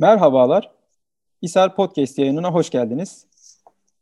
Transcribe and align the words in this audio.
Merhabalar, 0.00 0.70
İSAR 1.42 1.76
Podcast 1.76 2.18
yayınına 2.18 2.52
hoş 2.52 2.70
geldiniz. 2.70 3.26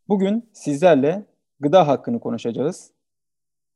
Bugün 0.08 0.50
sizlerle 0.52 1.24
gıda 1.60 1.88
hakkını 1.88 2.20
konuşacağız. 2.20 2.90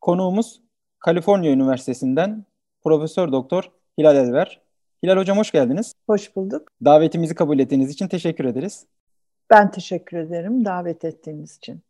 Konuğumuz 0.01 0.61
Kaliforniya 0.99 1.53
Üniversitesi'nden 1.53 2.45
Profesör 2.85 3.33
Doktor 3.33 3.71
Hilal 3.99 4.17
Elver. 4.17 4.61
Hilal 5.03 5.17
Hocam 5.17 5.39
hoş 5.39 5.51
geldiniz. 5.51 5.95
Hoş 6.07 6.37
bulduk. 6.37 6.69
Davetimizi 6.85 7.35
kabul 7.35 7.59
ettiğiniz 7.59 7.91
için 7.91 8.09
teşekkür 8.09 8.45
ederiz. 8.45 8.87
Ben 9.51 9.71
teşekkür 9.71 10.17
ederim 10.17 10.65
davet 10.65 11.05
ettiğiniz 11.05 11.57
için. 11.57 11.81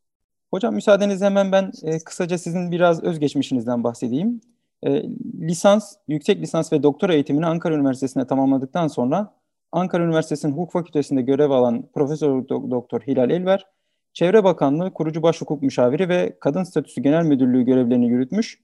Hocam 0.50 0.74
müsaadenizle 0.74 1.26
hemen 1.26 1.52
ben 1.52 1.72
e, 1.82 1.98
kısaca 1.98 2.38
sizin 2.38 2.70
biraz 2.70 3.02
özgeçmişinizden 3.02 3.84
bahsedeyim. 3.84 4.40
E, 4.82 5.02
lisans, 5.40 5.94
yüksek 6.08 6.40
lisans 6.40 6.72
ve 6.72 6.82
doktora 6.82 7.14
eğitimini 7.14 7.46
Ankara 7.46 7.74
Üniversitesi'nde 7.74 8.26
tamamladıktan 8.26 8.88
sonra 8.88 9.41
Ankara 9.72 10.04
Üniversitesi'nin 10.04 10.52
Hukuk 10.52 10.72
Fakültesi'nde 10.72 11.22
görev 11.22 11.50
alan 11.50 11.88
Profesör 11.94 12.48
Doktor 12.48 13.00
Hilal 13.00 13.30
Elver, 13.30 13.66
Çevre 14.12 14.44
Bakanlığı 14.44 14.92
Kurucu 14.92 15.22
Başhukuk 15.22 15.62
Müşaviri 15.62 16.08
ve 16.08 16.36
Kadın 16.40 16.62
Statüsü 16.62 17.00
Genel 17.00 17.24
Müdürlüğü 17.24 17.62
görevlerini 17.62 18.08
yürütmüş. 18.08 18.58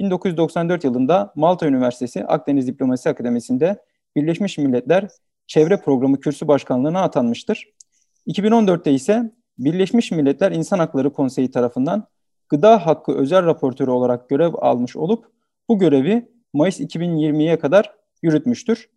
1994 0.00 0.84
yılında 0.84 1.32
Malta 1.36 1.66
Üniversitesi 1.66 2.24
Akdeniz 2.24 2.66
Diplomasi 2.66 3.08
Akademisi'nde 3.08 3.76
Birleşmiş 4.16 4.58
Milletler 4.58 5.08
Çevre 5.46 5.76
Programı 5.76 6.20
Kürsü 6.20 6.48
Başkanlığı'na 6.48 7.02
atanmıştır. 7.02 7.68
2014'te 8.26 8.92
ise 8.92 9.32
Birleşmiş 9.58 10.10
Milletler 10.10 10.52
İnsan 10.52 10.78
Hakları 10.78 11.12
Konseyi 11.12 11.50
tarafından 11.50 12.06
gıda 12.48 12.86
hakkı 12.86 13.12
özel 13.12 13.46
raportörü 13.46 13.90
olarak 13.90 14.28
görev 14.28 14.54
almış 14.54 14.96
olup 14.96 15.26
bu 15.68 15.78
görevi 15.78 16.28
Mayıs 16.52 16.80
2020'ye 16.80 17.58
kadar 17.58 17.94
yürütmüştür. 18.22 18.88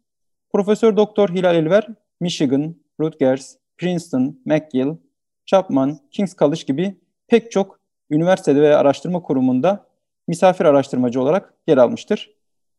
Profesör 0.56 0.98
Doktor 0.98 1.30
Hilal 1.30 1.56
Elver, 1.56 1.88
Michigan, 2.20 2.76
Rutgers, 3.00 3.56
Princeton, 3.78 4.40
McGill, 4.46 4.98
Chapman, 5.46 6.00
King's 6.12 6.36
College 6.36 6.62
gibi 6.68 6.96
pek 7.28 7.52
çok 7.52 7.80
üniversitede 8.10 8.62
ve 8.62 8.76
araştırma 8.76 9.22
kurumunda 9.22 9.86
misafir 10.28 10.66
araştırmacı 10.66 11.22
olarak 11.22 11.54
yer 11.68 11.78
almıştır. 11.78 12.32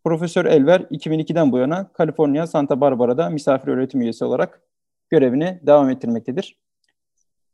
Profesör 0.05 0.45
Elver 0.45 0.81
2002'den 0.81 1.53
bu 1.53 1.59
yana 1.59 1.93
Kaliforniya 1.93 2.47
Santa 2.47 2.81
Barbara'da 2.81 3.31
misafir 3.31 3.69
öğretim 3.69 4.01
üyesi 4.01 4.25
olarak 4.25 4.63
görevini 5.11 5.61
devam 5.63 5.91
ettirmektedir. 5.91 6.57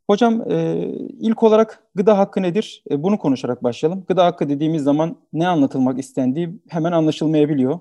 Hocam 0.07 0.51
e, 0.51 0.75
ilk 1.21 1.43
olarak 1.43 1.85
gıda 1.95 2.19
hakkı 2.19 2.43
nedir? 2.43 2.85
E, 2.91 3.03
bunu 3.03 3.19
konuşarak 3.19 3.63
başlayalım. 3.63 4.05
Gıda 4.09 4.25
hakkı 4.25 4.49
dediğimiz 4.49 4.83
zaman 4.83 5.17
ne 5.33 5.49
anlatılmak 5.49 5.99
istendiği 5.99 6.61
hemen 6.69 6.93
anlaşılmayabiliyor. 6.93 7.79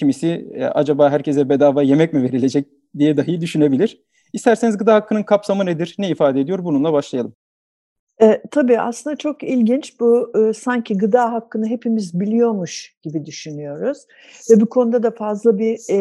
Kimisi 0.00 0.48
e, 0.54 0.64
acaba 0.64 1.10
herkese 1.10 1.48
bedava 1.48 1.82
yemek 1.82 2.12
mi 2.12 2.22
verilecek 2.22 2.66
diye 2.98 3.16
dahi 3.16 3.40
düşünebilir. 3.40 4.02
İsterseniz 4.32 4.78
gıda 4.78 4.94
hakkının 4.94 5.22
kapsamı 5.22 5.66
nedir, 5.66 5.94
ne 5.98 6.08
ifade 6.08 6.40
ediyor? 6.40 6.64
Bununla 6.64 6.92
başlayalım. 6.92 7.34
E, 8.22 8.42
tabii 8.50 8.80
aslında 8.80 9.16
çok 9.16 9.42
ilginç 9.42 10.00
bu 10.00 10.32
e, 10.38 10.52
sanki 10.52 10.98
gıda 10.98 11.32
hakkını 11.32 11.66
hepimiz 11.66 12.20
biliyormuş 12.20 12.96
gibi 13.02 13.26
düşünüyoruz 13.26 13.98
ve 14.50 14.60
bu 14.60 14.68
konuda 14.68 15.02
da 15.02 15.10
fazla 15.10 15.58
bir 15.58 15.78
e, 15.90 15.96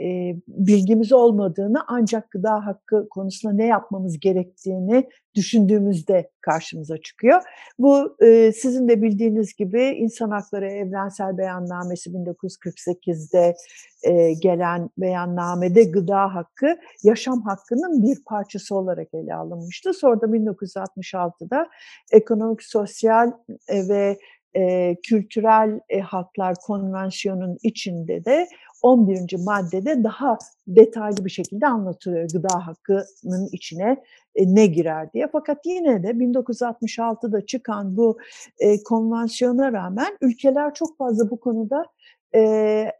e, 0.00 0.36
bilgimiz 0.48 1.12
olmadığını 1.12 1.84
ancak 1.86 2.30
gıda 2.30 2.66
hakkı 2.66 3.08
konusunda 3.08 3.54
ne 3.54 3.66
yapmamız 3.66 4.20
gerektiğini 4.20 5.08
düşündüğümüzde 5.36 6.30
karşımıza 6.40 6.98
çıkıyor. 6.98 7.42
Bu 7.78 8.16
e, 8.20 8.52
sizin 8.52 8.88
de 8.88 9.02
bildiğiniz 9.02 9.54
gibi 9.54 9.82
İnsan 9.82 10.30
Hakları 10.30 10.70
Evrensel 10.70 11.38
Beyannamesi 11.38 12.10
1948'de 12.10 13.54
e, 14.02 14.32
gelen 14.32 14.90
beyannamede 14.98 15.84
gıda 15.84 16.34
hakkı 16.34 16.78
yaşam 17.02 17.42
hakkının 17.42 18.02
bir 18.02 18.24
parçası 18.24 18.76
olarak 18.76 19.08
ele 19.14 19.34
alınmıştı. 19.34 19.94
Sonra 19.94 20.20
da 20.20 20.26
1966'da 20.26 21.68
Ekonomik, 22.12 22.62
Sosyal 22.62 23.32
e, 23.68 23.88
ve 23.88 24.18
e, 24.56 24.96
Kültürel 25.02 25.80
e, 25.88 26.00
Haklar 26.00 26.54
Konvansiyonu'nun 26.66 27.58
içinde 27.62 28.24
de 28.24 28.48
11. 28.82 29.44
maddede 29.44 30.04
daha 30.04 30.38
detaylı 30.68 31.24
bir 31.24 31.30
şekilde 31.30 31.66
anlatılıyor 31.66 32.28
gıda 32.32 32.66
hakkının 32.66 33.48
içine 33.52 34.02
e, 34.34 34.54
ne 34.54 34.66
girer 34.66 35.12
diye. 35.12 35.28
Fakat 35.32 35.66
yine 35.66 36.02
de 36.02 36.10
1966'da 36.10 37.46
çıkan 37.46 37.96
bu 37.96 38.18
e, 38.58 38.82
konvansiyona 38.82 39.72
rağmen 39.72 40.18
ülkeler 40.20 40.74
çok 40.74 40.98
fazla 40.98 41.30
bu 41.30 41.40
konuda 41.40 41.86
e, 42.34 42.40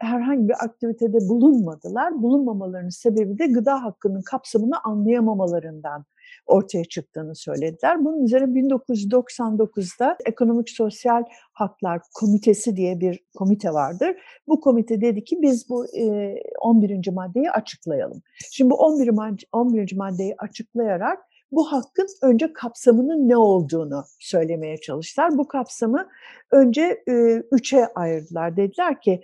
herhangi 0.00 0.48
bir 0.48 0.64
aktivitede 0.64 1.28
bulunmadılar. 1.28 2.22
Bulunmamalarının 2.22 2.88
sebebi 2.88 3.38
de 3.38 3.46
gıda 3.46 3.84
hakkının 3.84 4.22
kapsamını 4.22 4.80
anlayamamalarından 4.84 6.04
ortaya 6.46 6.84
çıktığını 6.84 7.34
söylediler. 7.34 8.04
Bunun 8.04 8.24
üzerine 8.24 8.60
1999'da 8.60 10.16
Ekonomik 10.26 10.70
Sosyal 10.70 11.24
Haklar 11.52 12.00
Komitesi 12.14 12.76
diye 12.76 13.00
bir 13.00 13.24
komite 13.34 13.72
vardır. 13.72 14.16
Bu 14.48 14.60
komite 14.60 15.00
dedi 15.00 15.24
ki 15.24 15.38
biz 15.42 15.68
bu 15.68 15.86
11. 16.60 17.10
maddeyi 17.12 17.50
açıklayalım. 17.50 18.22
Şimdi 18.50 18.70
bu 18.70 18.74
11. 18.74 19.08
Madde, 19.08 19.42
11. 19.52 19.92
maddeyi 19.96 20.34
açıklayarak 20.38 21.18
bu 21.52 21.72
hakkın 21.72 22.06
önce 22.22 22.52
kapsamının 22.52 23.28
ne 23.28 23.36
olduğunu 23.36 24.04
söylemeye 24.20 24.76
çalıştılar. 24.76 25.38
Bu 25.38 25.48
kapsamı 25.48 26.08
önce 26.50 27.02
üçe 27.52 27.86
ayırdılar. 27.94 28.56
Dediler 28.56 29.00
ki 29.00 29.20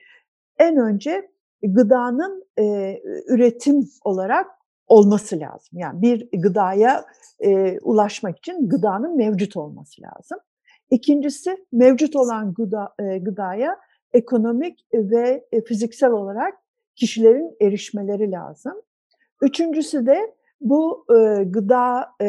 en 0.59 0.77
önce 0.77 1.31
gıdanın 1.63 2.45
e, 2.59 2.99
üretim 3.29 3.89
olarak 4.05 4.47
olması 4.93 5.41
lazım. 5.41 5.79
Yani 5.79 6.03
bir 6.03 6.29
gıdaya 6.33 7.05
e, 7.41 7.79
ulaşmak 7.79 8.39
için 8.39 8.69
gıdanın 8.69 9.17
mevcut 9.17 9.57
olması 9.57 10.03
lazım. 10.03 10.39
İkincisi 10.91 11.57
mevcut 11.73 12.17
olan 12.17 12.55
gıda, 12.55 12.95
e, 12.99 13.19
gıdaya 13.19 13.79
ekonomik 14.13 14.87
ve 14.95 15.47
e, 15.53 15.65
fiziksel 15.65 16.11
olarak 16.11 16.55
kişilerin 16.97 17.57
erişmeleri 17.61 18.31
lazım. 18.31 18.73
Üçüncüsü 19.43 20.07
de 20.07 20.35
bu 20.61 21.07
e, 21.11 21.45
gıda 21.45 22.09
e, 22.21 22.27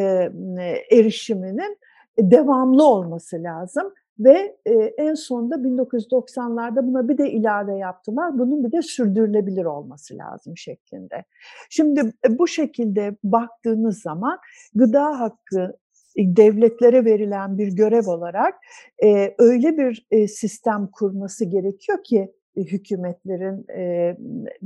erişiminin 0.91 1.77
devamlı 2.19 2.87
olması 2.87 3.43
lazım. 3.43 3.93
Ve 4.19 4.57
e, 4.65 4.73
en 4.73 5.13
sonunda 5.13 5.55
1990'larda 5.55 6.87
buna 6.87 7.09
bir 7.09 7.17
de 7.17 7.31
ilave 7.31 7.77
yaptılar. 7.77 8.39
Bunun 8.39 8.63
bir 8.63 8.71
de 8.71 8.81
sürdürülebilir 8.81 9.65
olması 9.65 10.17
lazım 10.17 10.57
şeklinde. 10.57 11.23
Şimdi 11.69 11.99
e, 11.99 12.39
bu 12.39 12.47
şekilde 12.47 13.15
baktığınız 13.23 14.01
zaman 14.01 14.39
gıda 14.75 15.19
hakkı 15.19 15.77
devletlere 16.17 17.05
verilen 17.05 17.57
bir 17.57 17.67
görev 17.67 18.07
olarak 18.07 18.55
e, 19.03 19.35
öyle 19.37 19.77
bir 19.77 20.07
e, 20.11 20.27
sistem 20.27 20.87
kurması 20.87 21.45
gerekiyor 21.45 22.03
ki 22.03 22.33
e, 22.55 22.61
hükümetlerin 22.61 23.65
e, 23.77 24.17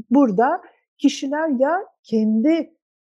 burada 0.10 0.62
kişiler 0.98 1.50
ya 1.60 1.86
kendi 2.04 2.74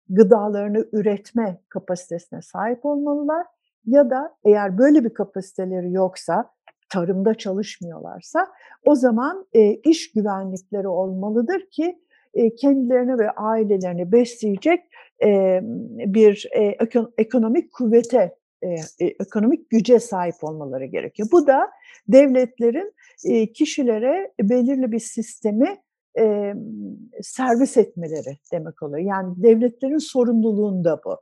gıdalarını 0.09 0.85
üretme 0.91 1.61
kapasitesine 1.69 2.41
sahip 2.41 2.85
olmalılar 2.85 3.45
ya 3.85 4.09
da 4.09 4.35
eğer 4.45 4.77
böyle 4.77 5.03
bir 5.03 5.13
kapasiteleri 5.13 5.93
yoksa, 5.93 6.51
tarımda 6.89 7.35
çalışmıyorlarsa 7.35 8.47
o 8.85 8.95
zaman 8.95 9.47
e, 9.53 9.73
iş 9.73 10.11
güvenlikleri 10.11 10.87
olmalıdır 10.87 11.69
ki 11.71 11.99
e, 12.33 12.55
kendilerini 12.55 13.19
ve 13.19 13.31
ailelerini 13.31 14.11
besleyecek 14.11 14.83
e, 15.23 15.59
bir 16.05 16.49
e, 16.55 16.77
ekonomik 17.17 17.73
kuvvete, 17.73 18.35
e, 18.63 18.75
ekonomik 18.99 19.69
güce 19.69 19.99
sahip 19.99 20.35
olmaları 20.41 20.85
gerekiyor. 20.85 21.29
Bu 21.31 21.47
da 21.47 21.69
devletlerin 22.07 22.93
e, 23.25 23.53
kişilere 23.53 24.33
belirli 24.41 24.91
bir 24.91 24.99
sistemi 24.99 25.77
e, 26.19 26.53
servis 27.21 27.77
etmeleri 27.77 28.37
demek 28.51 28.83
oluyor. 28.83 29.05
Yani 29.07 29.33
devletlerin 29.43 29.97
sorumluluğunda 29.97 31.01
bu. 31.05 31.17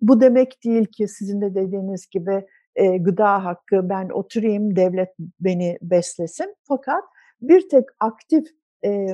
Bu 0.00 0.20
demek 0.20 0.64
değil 0.64 0.84
ki 0.86 1.08
sizin 1.08 1.40
de 1.40 1.54
dediğiniz 1.54 2.06
gibi 2.10 2.46
e, 2.76 2.96
gıda 2.98 3.44
hakkı 3.44 3.88
ben 3.88 4.08
oturayım 4.08 4.76
devlet 4.76 5.08
beni 5.40 5.78
beslesin. 5.82 6.54
Fakat 6.68 7.04
bir 7.42 7.68
tek 7.68 7.84
aktif 8.00 8.46
e, 8.84 9.06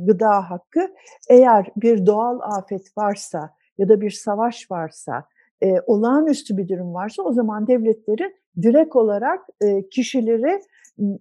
gıda 0.00 0.50
hakkı 0.50 0.88
eğer 1.30 1.66
bir 1.76 2.06
doğal 2.06 2.40
afet 2.40 2.98
varsa 2.98 3.50
ya 3.78 3.88
da 3.88 4.00
bir 4.00 4.10
savaş 4.10 4.70
varsa, 4.70 5.24
e, 5.62 5.80
olağanüstü 5.86 6.56
bir 6.56 6.68
durum 6.68 6.94
varsa 6.94 7.22
o 7.22 7.32
zaman 7.32 7.66
devletlerin 7.66 8.34
direkt 8.62 8.96
olarak 8.96 9.40
e, 9.60 9.88
kişileri 9.88 10.60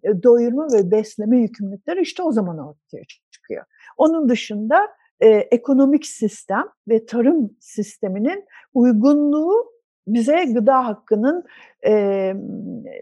e, 0.03 0.23
doyurma 0.23 0.67
ve 0.73 0.91
besleme 0.91 1.37
yükümlülükleri 1.37 2.01
işte 2.01 2.23
o 2.23 2.31
zaman 2.31 2.57
ortaya 2.57 3.03
çıkıyor. 3.31 3.65
Onun 3.97 4.29
dışında 4.29 4.87
e, 5.21 5.27
ekonomik 5.27 6.05
sistem 6.05 6.63
ve 6.87 7.05
tarım 7.05 7.55
sisteminin 7.59 8.45
uygunluğu 8.73 9.71
bize 10.07 10.45
gıda 10.45 10.85
hakkının 10.85 11.43
e, 11.85 12.33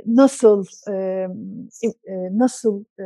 nasıl 0.05 0.65
e, 0.89 0.93
e, 1.83 2.37
nasıl 2.37 2.83
e, 2.99 3.05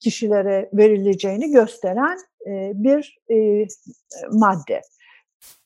kişilere 0.00 0.70
verileceğini 0.72 1.50
gösteren 1.50 2.18
e, 2.46 2.72
bir 2.74 3.18
e, 3.30 3.66
madde. 4.32 4.80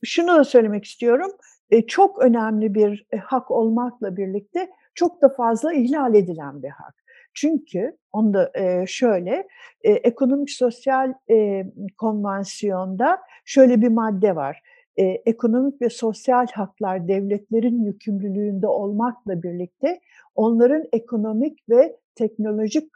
Şunu 0.05 0.29
da 0.29 0.45
söylemek 0.45 0.85
istiyorum, 0.85 1.31
e, 1.71 1.87
çok 1.87 2.23
önemli 2.23 2.75
bir 2.75 3.07
hak 3.25 3.51
olmakla 3.51 4.17
birlikte 4.17 4.71
çok 4.95 5.23
da 5.23 5.29
fazla 5.29 5.73
ihlal 5.73 6.15
edilen 6.15 6.63
bir 6.63 6.69
hak. 6.69 7.02
Çünkü 7.35 7.97
onda 8.13 8.51
e, 8.55 8.87
şöyle, 8.87 9.49
e, 9.83 9.93
ekonomik 9.93 10.51
sosyal 10.51 11.15
e, 11.31 11.65
konvansiyonda 11.99 13.19
şöyle 13.45 13.81
bir 13.81 13.89
madde 13.89 14.37
var. 14.37 14.63
E, 14.97 15.03
ekonomik 15.05 15.83
ve 15.83 15.91
sosyal 15.91 16.47
haklar 16.47 17.09
devletlerin 17.09 17.85
yükümlülüğünde 17.85 18.67
olmakla 18.67 19.43
birlikte 19.43 20.01
onların 20.35 20.85
ekonomik 20.93 21.59
ve 21.69 21.97
teknolojik 22.15 22.91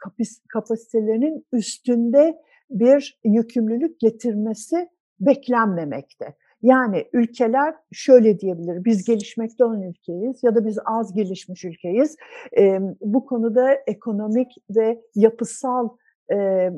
kapasitelerinin 0.49 1.45
üstünde 1.53 2.37
bir 2.69 3.19
yükümlülük 3.23 3.99
getirmesi 3.99 4.89
beklenmemekte. 5.19 6.35
Yani 6.61 7.05
ülkeler 7.13 7.75
şöyle 7.91 8.39
diyebilir, 8.39 8.85
biz 8.85 9.05
gelişmekte 9.05 9.65
olan 9.65 9.81
ülkeyiz 9.81 10.43
ya 10.43 10.55
da 10.55 10.65
biz 10.65 10.77
az 10.85 11.13
gelişmiş 11.13 11.65
ülkeyiz. 11.65 12.15
E, 12.57 12.79
bu 13.01 13.25
konuda 13.25 13.73
ekonomik 13.73 14.55
ve 14.69 15.01
yapısal 15.15 15.89
e, 16.33 16.69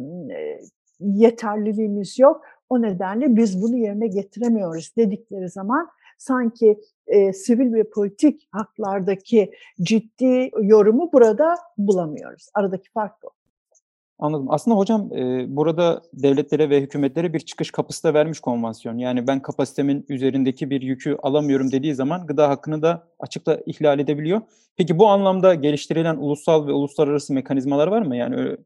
yeterliliğimiz 1.00 2.20
yok. 2.20 2.42
O 2.70 2.82
nedenle 2.82 3.36
biz 3.36 3.62
bunu 3.62 3.78
yerine 3.78 4.08
getiremiyoruz 4.08 4.96
dedikleri 4.98 5.50
zaman 5.50 5.90
sanki 6.18 6.80
e, 7.08 7.34
sivil 7.34 7.74
ve 7.74 7.90
politik 7.90 8.48
haklardaki 8.52 9.52
ciddi 9.82 10.52
yorumu 10.62 11.10
burada 11.14 11.56
bulamıyoruz. 11.78 12.50
Aradaki 12.54 12.92
fark 12.92 13.24
bu. 13.24 13.39
Anladım. 14.20 14.46
Aslında 14.50 14.78
hocam 14.78 15.14
e, 15.14 15.46
burada 15.56 16.02
devletlere 16.14 16.70
ve 16.70 16.82
hükümetlere 16.82 17.34
bir 17.34 17.40
çıkış 17.40 17.72
kapısı 17.72 18.04
da 18.04 18.14
vermiş 18.14 18.40
konvansiyon. 18.40 18.98
Yani 18.98 19.28
ben 19.28 19.42
kapasitemin 19.42 20.06
üzerindeki 20.10 20.70
bir 20.70 20.82
yükü 20.82 21.18
alamıyorum 21.24 21.72
dediği 21.72 21.96
zaman 21.96 22.28
gıda 22.28 22.50
hakkını 22.50 22.82
da 22.82 23.08
açıkla 23.20 23.60
ihlal 23.66 24.00
edebiliyor. 24.00 24.42
Peki 24.78 25.00
bu 25.00 25.08
anlamda 25.08 25.56
geliştirilen 25.56 26.16
ulusal 26.18 26.68
ve 26.68 26.72
uluslararası 26.72 27.34
mekanizmalar 27.34 27.88
var 27.88 28.02
mı? 28.02 28.16
Yani 28.16 28.36
öyle, 28.36 28.58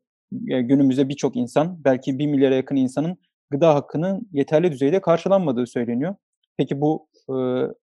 günümüzde 0.61 1.09
birçok 1.09 1.35
insan, 1.35 1.83
belki 1.85 2.19
bir 2.19 2.27
milyara 2.27 2.55
yakın 2.55 2.75
insanın 2.75 3.17
gıda 3.49 3.75
hakkının 3.75 4.29
yeterli 4.31 4.71
düzeyde 4.71 5.01
karşılanmadığı 5.01 5.67
söyleniyor. 5.67 6.15
Peki 6.57 6.81
bu 6.81 7.07
e, 7.29 7.35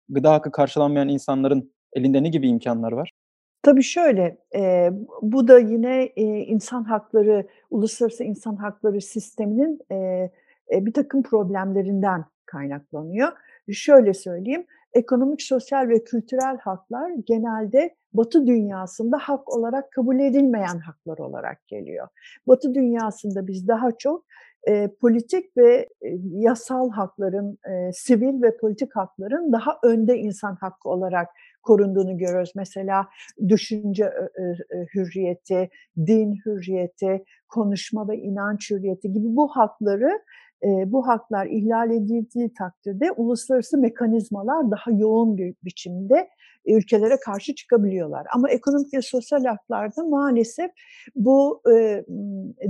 gıda 0.08 0.32
hakkı 0.32 0.52
karşılanmayan 0.52 1.08
insanların 1.08 1.73
elinde 1.93 2.23
ne 2.23 2.28
gibi 2.28 2.49
imkanlar 2.49 2.93
var? 2.93 3.12
Tabii 3.62 3.82
şöyle, 3.82 4.38
eee, 4.54 4.92
bu 5.22 5.48
da 5.48 5.58
yine, 5.58 6.06
eee, 6.06 6.24
insan 6.44 6.84
hakları, 6.84 7.46
uluslararası 7.70 8.24
insan 8.24 8.56
hakları 8.56 9.00
sisteminin, 9.00 9.78
eee, 9.90 10.30
eee, 10.72 10.92
takım 10.92 11.22
problemlerinden 11.22 12.24
kaynaklanıyor. 12.46 13.28
Şöyle 13.72 14.14
söyleyeyim, 14.14 14.64
ekonomik, 14.92 15.42
sosyal 15.42 15.88
ve 15.88 16.04
kültürel 16.04 16.58
haklar 16.58 17.10
genelde 17.26 17.94
Batı 18.12 18.46
dünyasında 18.46 19.18
hak 19.18 19.56
olarak 19.56 19.92
kabul 19.92 20.18
edilmeyen 20.20 20.78
haklar 20.78 21.18
olarak 21.18 21.66
geliyor. 21.68 22.08
Batı 22.46 22.74
dünyasında 22.74 23.46
biz 23.46 23.68
daha 23.68 23.88
çok, 23.98 24.24
eee, 24.68 24.90
politik 25.00 25.56
ve, 25.56 25.88
eee, 26.02 26.18
yasal 26.30 26.90
hakların, 26.90 27.58
eee, 27.68 27.90
sivil 27.94 28.42
ve 28.42 28.56
politik 28.56 28.96
hakların 28.96 29.52
daha 29.52 29.78
önde 29.82 30.18
insan 30.18 30.54
hakkı 30.60 30.88
olarak 30.88 31.28
korunduğunu 31.62 32.18
görüyoruz. 32.18 32.52
Mesela 32.56 33.06
düşünce 33.48 34.10
hürriyeti, 34.94 35.70
din 35.96 36.36
hürriyeti, 36.46 37.24
konuşma 37.48 38.08
ve 38.08 38.16
inanç 38.16 38.70
hürriyeti 38.70 39.12
gibi 39.12 39.36
bu 39.36 39.48
hakları 39.48 40.20
bu 40.64 41.06
haklar 41.06 41.46
ihlal 41.46 41.90
edildiği 41.90 42.52
takdirde 42.54 43.12
uluslararası 43.12 43.78
mekanizmalar 43.78 44.70
daha 44.70 44.90
yoğun 44.90 45.36
bir 45.36 45.54
biçimde 45.64 46.28
ülkelere 46.66 47.16
karşı 47.20 47.54
çıkabiliyorlar. 47.54 48.26
Ama 48.34 48.50
ekonomik 48.50 48.94
ve 48.94 49.02
sosyal 49.02 49.44
haklarda 49.44 50.04
maalesef 50.04 50.70
bu 51.14 51.62
e, 51.72 52.04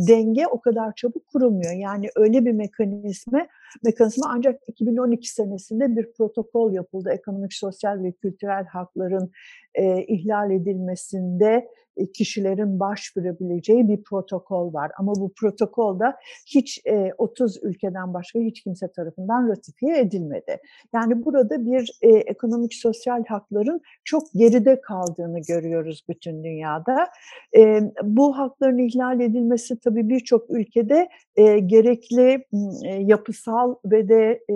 denge 0.09 0.47
o 0.47 0.61
kadar 0.61 0.95
çabuk 0.97 1.27
kurulmuyor. 1.27 1.73
Yani 1.73 2.09
öyle 2.17 2.45
bir 2.45 2.53
mekanizma, 2.53 3.47
mekanizma 3.85 4.27
ancak 4.35 4.61
2012 4.67 5.29
senesinde 5.29 5.97
bir 5.97 6.13
protokol 6.13 6.73
yapıldı. 6.73 7.11
Ekonomik, 7.11 7.55
sosyal 7.55 8.03
ve 8.03 8.13
kültürel 8.13 8.65
hakların 8.65 9.31
e, 9.75 10.05
ihlal 10.05 10.51
edilmesinde 10.51 11.69
e, 11.97 12.13
kişilerin 12.13 12.81
başvurabileceği 12.81 13.89
bir 13.89 14.03
protokol 14.03 14.75
var. 14.75 14.91
Ama 14.99 15.15
bu 15.15 15.33
protokolda 15.41 16.17
hiç 16.47 16.81
e, 16.87 17.11
30 17.19 17.63
ülkeden 17.63 18.15
başka 18.15 18.39
hiç 18.39 18.63
kimse 18.63 18.93
tarafından 18.93 19.49
ratifiye 19.49 20.01
edilmedi. 20.01 20.57
Yani 20.95 21.25
burada 21.25 21.67
bir 21.67 21.99
e, 22.03 22.09
ekonomik 22.09 22.75
sosyal 22.75 23.25
hakların 23.25 23.81
çok 24.05 24.23
geride 24.35 24.81
kaldığını 24.81 25.41
görüyoruz 25.49 26.05
bütün 26.09 26.45
dünyada. 26.45 27.09
E, 27.57 27.81
bu 28.03 28.39
hakların 28.39 28.79
ihlal 28.79 29.21
edilmesi 29.21 29.81
tabii 29.81 30.09
birçok 30.09 30.51
ülkede 30.51 31.09
e, 31.37 31.59
gerekli 31.59 32.45
e, 32.85 32.95
yapısal 32.95 33.60
ve 33.85 34.09
de 34.09 34.41
e, 34.51 34.55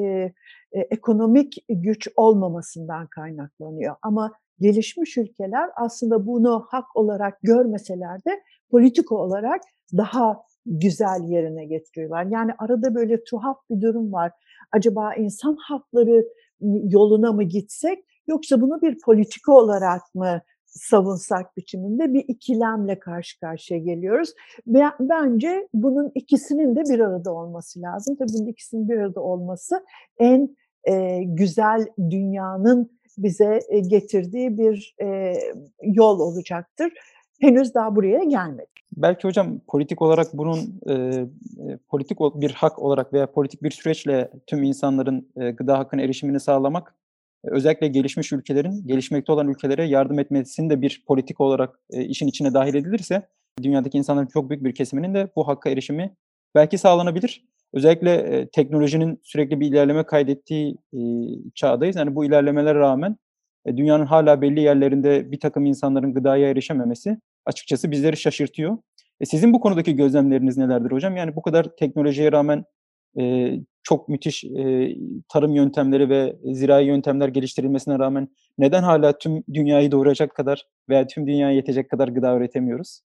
e, 0.73 0.81
ekonomik 0.91 1.65
güç 1.69 2.09
olmamasından 2.17 3.07
kaynaklanıyor. 3.07 3.97
Ama 4.03 4.33
gelişmiş 4.61 5.17
ülkeler 5.17 5.71
aslında 5.77 6.27
bunu 6.27 6.67
hak 6.69 6.97
olarak 6.97 7.43
görmeseler 7.43 8.25
de 8.25 8.43
politika 8.71 9.15
olarak 9.15 9.61
daha 9.97 10.43
güzel 10.67 11.21
yerine 11.29 11.65
getiriyorlar. 11.65 12.25
Yani 12.25 12.53
arada 12.59 12.95
böyle 12.95 13.25
tuhaf 13.25 13.57
bir 13.71 13.81
durum 13.81 14.13
var. 14.13 14.33
Acaba 14.73 15.15
insan 15.15 15.57
hakları 15.69 16.25
yoluna 16.91 17.33
mı 17.33 17.43
gitsek 17.43 18.05
yoksa 18.27 18.61
bunu 18.61 18.83
bir 18.83 18.99
politika 19.05 19.53
olarak 19.53 20.03
mı 20.15 20.41
savunsak 20.75 21.57
biçiminde 21.57 22.15
bir 22.15 22.25
ikilemle 22.29 22.99
karşı 22.99 23.41
karşıya 23.41 23.81
geliyoruz. 23.81 24.35
Bence 25.01 25.69
bunun 25.75 26.13
ikisinin 26.15 26.77
de 26.77 26.83
bir 26.83 27.01
arada 27.01 27.33
olması 27.33 27.81
lazım. 27.81 28.17
Tabii 28.17 28.33
bunun 28.35 28.47
ikisinin 28.47 28.89
bir 28.89 28.97
arada 28.97 29.21
olması 29.21 29.85
en 30.19 30.57
e, 30.85 31.23
güzel 31.25 31.87
dünyanın 32.11 32.91
bize 33.19 33.61
e, 33.69 33.81
getirdiği 33.81 34.59
bir 34.59 34.95
e, 35.03 35.35
yol 35.83 36.21
olacaktır. 36.21 36.93
Henüz 37.41 37.75
daha 37.75 37.97
buraya 37.97 38.25
gelmedi. 38.25 38.67
Belki 38.97 39.29
hocam 39.29 39.61
politik 39.67 40.03
olarak 40.03 40.27
bunun 40.35 40.81
e, 40.89 41.27
politik 41.89 42.19
bir 42.21 42.51
hak 42.51 42.79
olarak 42.79 43.13
veya 43.13 43.33
politik 43.33 43.63
bir 43.63 43.71
süreçle 43.71 44.31
tüm 44.47 44.63
insanların 44.63 45.29
e, 45.37 45.51
gıda 45.51 45.79
hakkına 45.79 46.03
erişimini 46.03 46.41
sağlamak 46.41 46.95
özellikle 47.45 47.89
gelişmiş 47.89 48.33
ülkelerin 48.33 48.87
gelişmekte 48.87 49.33
olan 49.33 49.49
ülkelere 49.49 49.85
yardım 49.85 50.19
etmesini 50.19 50.71
de 50.71 50.83
bir 50.83 51.05
politik 51.07 51.41
olarak 51.41 51.81
e, 51.91 52.05
işin 52.05 52.27
içine 52.27 52.55
dahil 52.55 52.75
edilirse 52.75 53.29
dünyadaki 53.63 53.99
insanların 53.99 54.27
çok 54.27 54.51
büyük 54.51 54.65
bir 54.65 54.75
kesiminin 54.75 55.15
de 55.15 55.29
bu 55.37 55.49
hakka 55.49 55.71
erişimi 55.71 56.17
belki 56.55 56.79
sağlanabilir. 56.79 57.45
Özellikle 57.73 58.13
e, 58.15 58.49
teknolojinin 58.49 59.21
sürekli 59.23 59.61
bir 59.61 59.67
ilerleme 59.67 60.03
kaydettiği 60.03 60.77
e, 60.93 61.01
çağdayız. 61.55 61.97
Yani 61.97 62.15
bu 62.15 62.25
ilerlemelere 62.25 62.79
rağmen 62.79 63.17
e, 63.67 63.77
dünyanın 63.77 64.07
hala 64.07 64.41
belli 64.41 64.61
yerlerinde 64.61 65.33
bir 65.33 65.41
takım 65.41 65.67
insanların 65.67 66.15
gıdaya 66.15 66.51
erişememesi 66.51 67.19
açıkçası 67.47 67.91
bizleri 67.91 68.17
şaşırtıyor. 68.17 68.79
E, 69.21 69.27
sizin 69.27 69.53
bu 69.53 69.61
konudaki 69.61 69.97
gözlemleriniz 69.97 70.57
nelerdir 70.57 70.91
hocam? 70.91 71.17
Yani 71.17 71.37
bu 71.37 71.43
kadar 71.43 71.77
teknolojiye 71.77 72.33
rağmen 72.33 72.65
e, 73.21 73.53
çok 73.83 74.09
müthiş 74.09 74.45
e, 74.45 74.97
tarım 75.29 75.55
yöntemleri 75.55 76.09
ve 76.09 76.37
zirai 76.45 76.87
yöntemler 76.87 77.29
geliştirilmesine 77.29 77.99
rağmen 77.99 78.29
neden 78.59 78.83
hala 78.83 79.19
tüm 79.19 79.43
dünyayı 79.55 79.93
doğuracak 79.93 80.35
kadar 80.35 80.67
veya 80.89 81.07
tüm 81.07 81.27
dünyaya 81.27 81.57
yetecek 81.57 81.91
kadar 81.91 82.09
gıda 82.09 82.37
üretemiyoruz? 82.37 83.01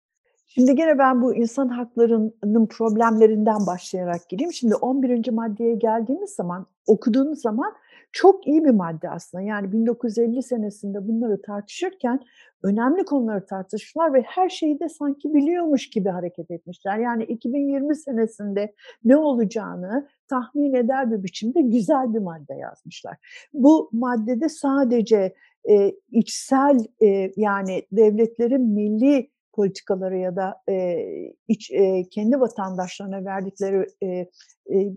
Şimdi 0.47 0.75
gene 0.75 0.97
ben 0.97 1.21
bu 1.21 1.35
insan 1.35 1.67
haklarının 1.67 2.65
problemlerinden 2.65 3.67
başlayarak 3.67 4.29
gireyim. 4.29 4.53
Şimdi 4.53 4.75
11. 4.75 5.31
maddeye 5.31 5.75
geldiğimiz 5.75 6.29
zaman, 6.29 6.65
okuduğunuz 6.87 7.41
zaman 7.41 7.73
çok 8.11 8.47
iyi 8.47 8.65
bir 8.65 8.69
madde 8.69 9.09
aslında. 9.09 9.43
Yani 9.43 9.71
1950 9.71 10.43
senesinde 10.43 11.07
bunları 11.07 11.41
tartışırken 11.41 12.19
önemli 12.63 13.05
konuları 13.05 13.45
tartıştılar 13.45 14.13
ve 14.13 14.21
her 14.21 14.49
şeyi 14.49 14.79
de 14.79 14.89
sanki 14.89 15.33
biliyormuş 15.33 15.89
gibi 15.89 16.09
hareket 16.09 16.51
etmişler. 16.51 16.97
Yani 16.97 17.23
2020 17.23 17.95
senesinde 17.95 18.73
ne 19.03 19.17
olacağını 19.17 20.07
tahmin 20.27 20.73
eder 20.73 21.11
bir 21.11 21.23
biçimde 21.23 21.61
güzel 21.61 22.13
bir 22.13 22.19
madde 22.19 22.53
yazmışlar. 22.53 23.17
Bu 23.53 23.89
maddede 23.93 24.49
sadece 24.49 25.33
e, 25.69 25.91
içsel 26.11 26.85
e, 27.01 27.31
yani 27.35 27.83
devletlerin 27.91 28.61
milli 28.61 29.29
politikaları 29.53 30.17
ya 30.17 30.35
da 30.35 30.61
e, 30.69 31.05
iç, 31.47 31.71
e, 31.71 32.03
kendi 32.11 32.39
vatandaşlarına 32.39 33.25
verdikleri 33.25 33.85
e, 34.01 34.07
e, 34.07 34.93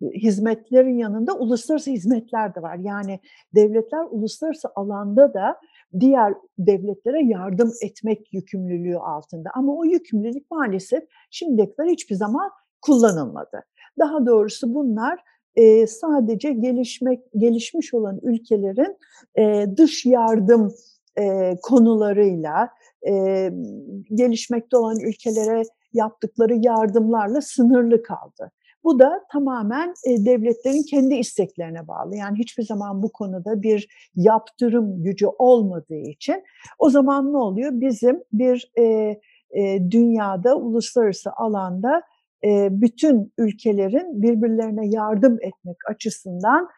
hizmetlerin 0.00 0.98
yanında 0.98 1.38
uluslararası 1.38 1.90
hizmetler 1.90 2.54
de 2.54 2.62
var. 2.62 2.76
Yani 2.76 3.20
devletler 3.54 4.04
uluslararası 4.10 4.68
alanda 4.74 5.34
da 5.34 5.56
diğer 6.00 6.34
devletlere 6.58 7.24
yardım 7.24 7.72
etmek 7.82 8.34
yükümlülüğü 8.34 8.98
altında. 8.98 9.50
Ama 9.54 9.76
o 9.76 9.84
yükümlülük 9.84 10.50
maalesef 10.50 11.04
şimdiye 11.30 11.74
kadar 11.74 11.90
hiçbir 11.90 12.14
zaman 12.14 12.50
kullanılmadı. 12.82 13.64
Daha 13.98 14.26
doğrusu 14.26 14.74
bunlar 14.74 15.20
e, 15.56 15.86
sadece 15.86 16.52
gelişmek 16.52 17.20
gelişmiş 17.36 17.94
olan 17.94 18.18
ülkelerin 18.22 18.96
e, 19.38 19.66
dış 19.76 20.06
yardım 20.06 20.74
e, 21.18 21.56
konularıyla 21.62 22.68
e, 23.08 23.50
gelişmekte 24.14 24.76
olan 24.76 25.00
ülkelere 25.00 25.62
yaptıkları 25.92 26.54
yardımlarla 26.54 27.40
sınırlı 27.40 28.02
kaldı. 28.02 28.50
Bu 28.84 28.98
da 28.98 29.24
tamamen 29.32 29.94
devletlerin 30.06 30.82
kendi 30.82 31.14
isteklerine 31.14 31.88
bağlı. 31.88 32.16
Yani 32.16 32.38
hiçbir 32.38 32.62
zaman 32.62 33.02
bu 33.02 33.12
konuda 33.12 33.62
bir 33.62 33.88
yaptırım 34.14 35.02
gücü 35.02 35.26
olmadığı 35.26 36.00
için 36.00 36.44
o 36.78 36.90
zaman 36.90 37.32
ne 37.32 37.36
oluyor? 37.36 37.70
Bizim 37.74 38.22
bir 38.32 38.72
dünyada, 39.90 40.56
uluslararası 40.56 41.30
alanda 41.32 42.02
bütün 42.70 43.32
ülkelerin 43.38 44.22
birbirlerine 44.22 44.86
yardım 44.86 45.38
etmek 45.40 45.76
açısından 45.88 46.68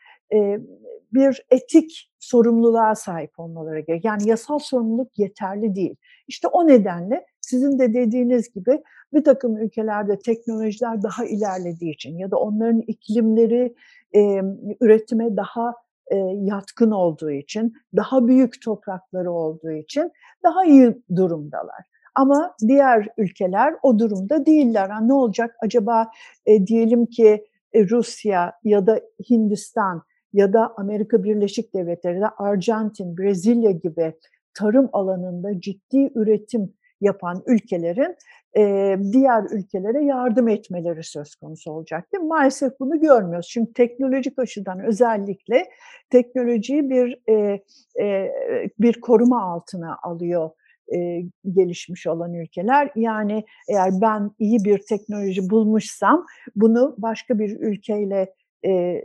bir 1.12 1.46
etik 1.50 2.10
sorumluluğa 2.18 2.94
sahip 2.94 3.38
olmaları 3.38 3.80
gerekiyor. 3.80 4.00
Yani 4.12 4.28
yasal 4.28 4.58
sorumluluk 4.58 5.18
yeterli 5.18 5.74
değil. 5.74 5.96
İşte 6.28 6.48
o 6.48 6.66
nedenle 6.66 7.26
sizin 7.42 7.78
de 7.78 7.94
dediğiniz 7.94 8.52
gibi 8.52 8.82
bir 9.12 9.24
takım 9.24 9.56
ülkelerde 9.56 10.18
teknolojiler 10.18 11.02
daha 11.02 11.24
ilerlediği 11.24 11.94
için 11.94 12.18
ya 12.18 12.30
da 12.30 12.36
onların 12.36 12.80
iklimleri 12.80 13.74
e, 14.14 14.42
üretime 14.80 15.36
daha 15.36 15.74
e, 16.06 16.16
yatkın 16.42 16.90
olduğu 16.90 17.30
için, 17.30 17.74
daha 17.96 18.26
büyük 18.26 18.62
toprakları 18.62 19.32
olduğu 19.32 19.72
için 19.72 20.12
daha 20.42 20.64
iyi 20.64 21.02
durumdalar. 21.16 21.92
Ama 22.14 22.54
diğer 22.68 23.08
ülkeler 23.18 23.74
o 23.82 23.98
durumda 23.98 24.46
değiller. 24.46 24.88
Yani 24.90 25.08
ne 25.08 25.12
olacak 25.12 25.56
acaba 25.62 26.10
e, 26.46 26.66
diyelim 26.66 27.06
ki 27.06 27.44
e, 27.72 27.88
Rusya 27.88 28.52
ya 28.64 28.86
da 28.86 29.00
Hindistan 29.30 30.02
ya 30.32 30.52
da 30.52 30.74
Amerika 30.76 31.24
Birleşik 31.24 31.74
Devletleri 31.74 32.20
de 32.20 32.28
Arjantin, 32.28 33.18
Brezilya 33.18 33.70
gibi 33.70 34.14
tarım 34.54 34.88
alanında 34.92 35.60
ciddi 35.60 36.12
üretim 36.14 36.72
yapan 37.02 37.42
ülkelerin 37.46 38.16
e, 38.56 38.96
diğer 39.12 39.42
ülkelere 39.50 40.04
yardım 40.04 40.48
etmeleri 40.48 41.04
söz 41.04 41.34
konusu 41.34 41.72
olacak 41.72 42.12
değil 42.12 42.22
mi? 42.22 42.28
Maalesef 42.28 42.80
bunu 42.80 43.00
görmüyoruz. 43.00 43.48
Çünkü 43.48 43.72
teknolojik 43.72 44.38
açıdan 44.38 44.80
özellikle 44.80 45.68
teknolojiyi 46.10 46.90
bir 46.90 47.18
e, 47.28 47.62
e, 48.04 48.32
bir 48.80 49.00
koruma 49.00 49.42
altına 49.42 49.98
alıyor 50.02 50.50
e, 50.94 51.22
gelişmiş 51.52 52.06
olan 52.06 52.34
ülkeler. 52.34 52.90
Yani 52.96 53.44
eğer 53.68 53.90
ben 54.00 54.30
iyi 54.38 54.64
bir 54.64 54.78
teknoloji 54.78 55.50
bulmuşsam 55.50 56.26
bunu 56.56 56.94
başka 56.98 57.38
bir 57.38 57.60
ülkeyle 57.60 58.34
e, 58.64 59.02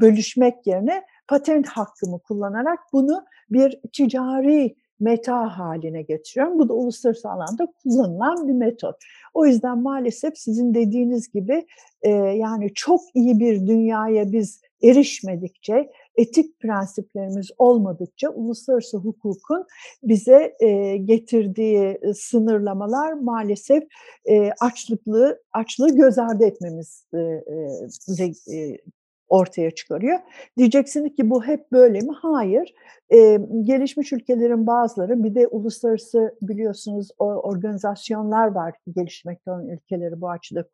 bölüşmek 0.00 0.66
yerine 0.66 1.02
patent 1.28 1.68
hakkımı 1.68 2.18
kullanarak 2.18 2.78
bunu 2.92 3.24
bir 3.50 3.80
ticari 3.92 4.76
meta 5.00 5.58
haline 5.58 6.02
getiriyorum. 6.02 6.58
Bu 6.58 6.68
da 6.68 6.74
uluslararası 6.74 7.30
alanda 7.30 7.68
kullanılan 7.82 8.48
bir 8.48 8.52
metot. 8.52 8.96
O 9.34 9.46
yüzden 9.46 9.78
maalesef 9.78 10.38
sizin 10.38 10.74
dediğiniz 10.74 11.32
gibi 11.32 11.66
e, 12.02 12.10
yani 12.10 12.74
çok 12.74 13.00
iyi 13.14 13.38
bir 13.38 13.66
dünyaya 13.66 14.32
biz 14.32 14.60
erişmedikçe, 14.82 15.90
etik 16.16 16.60
prensiplerimiz 16.60 17.50
olmadıkça 17.58 18.30
uluslararası 18.30 18.96
hukukun 18.96 19.66
bize 20.02 20.56
e, 20.60 20.96
getirdiği 20.96 22.00
sınırlamalar 22.14 23.12
maalesef 23.12 23.84
e, 24.24 24.50
açlıklı 24.60 25.42
açlığı 25.52 25.96
göz 25.96 26.18
ardı 26.18 26.44
etmemiz 26.44 27.06
e, 27.14 27.18
e, 27.18 28.78
ortaya 29.30 29.70
çıkarıyor. 29.70 30.18
Diyeceksiniz 30.56 31.14
ki 31.14 31.30
bu 31.30 31.44
hep 31.44 31.72
böyle 31.72 32.00
mi? 32.00 32.12
Hayır. 32.22 32.74
Ee, 33.12 33.38
gelişmiş 33.62 34.12
ülkelerin 34.12 34.66
bazıları 34.66 35.24
bir 35.24 35.34
de 35.34 35.46
uluslararası 35.46 36.36
biliyorsunuz 36.42 37.08
organizasyonlar 37.18 38.46
var 38.46 38.74
gelişmekte 38.96 39.50
olan 39.50 39.68
ülkeleri 39.68 40.20
bu 40.20 40.30
açıda 40.30 40.64